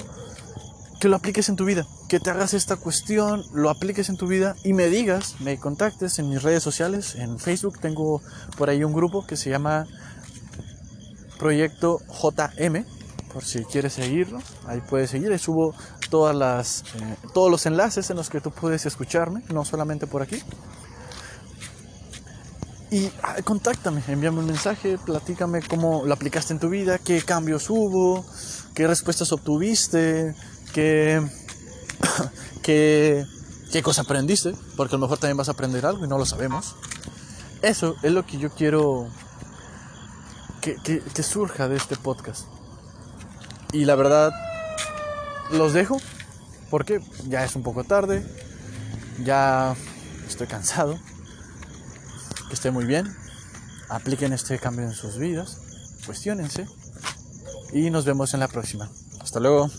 que 1.01 1.09
lo 1.09 1.17
apliques 1.17 1.49
en 1.49 1.57
tu 1.57 1.65
vida, 1.65 1.87
que 2.09 2.21
te 2.21 2.31
hagas 2.31 2.53
esta 2.53 2.77
cuestión, 2.77 3.43
lo 3.55 3.71
apliques 3.71 4.11
en 4.11 4.17
tu 4.17 4.27
vida 4.27 4.55
y 4.65 4.75
me 4.75 4.89
digas, 4.89 5.37
me 5.41 5.59
contactes 5.59 6.19
en 6.19 6.29
mis 6.29 6.43
redes 6.43 6.63
sociales, 6.63 7.15
en 7.17 7.39
Facebook 7.39 7.81
tengo 7.81 8.23
por 8.59 8.69
ahí 8.69 8.85
un 8.85 8.93
grupo 8.93 9.27
que 9.27 9.37
se 9.37 9.49
llama 9.49 9.87
Proyecto 11.39 12.01
JM, 12.09 12.85
por 13.33 13.45
si 13.45 13.65
quieres 13.65 13.95
seguirlo, 13.95 14.41
ahí 14.67 14.83
puedes 14.91 15.09
seguir, 15.09 15.33
ahí 15.33 15.39
subo 15.39 15.75
todas 16.11 16.35
las, 16.35 16.85
eh, 16.97 17.17
todos 17.33 17.51
los 17.51 17.65
enlaces 17.67 18.11
en 18.11 18.17
los 18.17 18.29
que 18.29 18.41
tú 18.41 18.51
puedes 18.51 18.87
escucharme, 18.87 19.43
no 19.53 19.65
solamente 19.65 20.07
por 20.07 20.23
aquí. 20.23 20.43
Y 22.91 23.11
ah, 23.23 23.37
contáctame, 23.45 24.03
envíame 24.09 24.41
un 24.41 24.47
mensaje, 24.47 24.99
platícame 24.99 25.63
cómo 25.63 26.05
lo 26.05 26.13
aplicaste 26.13 26.53
en 26.53 26.59
tu 26.59 26.69
vida, 26.69 26.99
qué 26.99 27.23
cambios 27.23 27.71
hubo, 27.71 28.25
qué 28.75 28.89
respuestas 28.89 29.31
obtuviste, 29.31 30.35
qué, 30.75 31.23
qué, 32.63 33.25
qué 33.71 33.83
cosa 33.83 34.03
aprendiste, 34.03 34.55
porque 34.77 34.97
a 34.97 34.99
lo 34.99 35.07
mejor 35.07 35.19
también 35.19 35.37
vas 35.37 35.49
a 35.49 35.53
aprender 35.53 35.87
algo 35.87 36.05
y 36.05 36.09
no 36.09 36.19
lo 36.19 36.27
sabemos. 36.27 36.75
Eso 37.63 37.95
es 38.03 38.11
lo 38.11 38.27
que 38.27 38.39
yo 38.39 38.51
quiero 38.51 39.07
que, 40.61 40.77
que, 40.77 41.23
surja 41.23 41.69
de 41.69 41.77
este 41.77 41.97
podcast. 41.97 42.47
Y 43.73 43.85
la 43.85 43.95
verdad, 43.95 44.33
los 45.53 45.73
dejo 45.73 46.01
porque 46.71 47.01
ya 47.29 47.45
es 47.45 47.57
un 47.57 47.63
poco 47.63 47.85
tarde. 47.85 48.25
ya 49.25 49.75
estoy 50.27 50.47
cansado. 50.47 50.99
Que 52.49 52.55
esté 52.55 52.71
muy 52.71 52.85
bien. 52.85 53.07
Apliquen 53.89 54.33
este 54.33 54.59
cambio 54.59 54.85
en 54.87 54.93
sus 54.93 55.19
vidas. 55.19 55.59
Cuestiónense. 56.07 56.67
Y 57.73 57.91
nos 57.91 58.05
vemos 58.05 58.35
en 58.35 58.41
la 58.41 58.49
próxima. 58.49 58.89
Hasta 59.21 59.41
luego. 59.41 59.71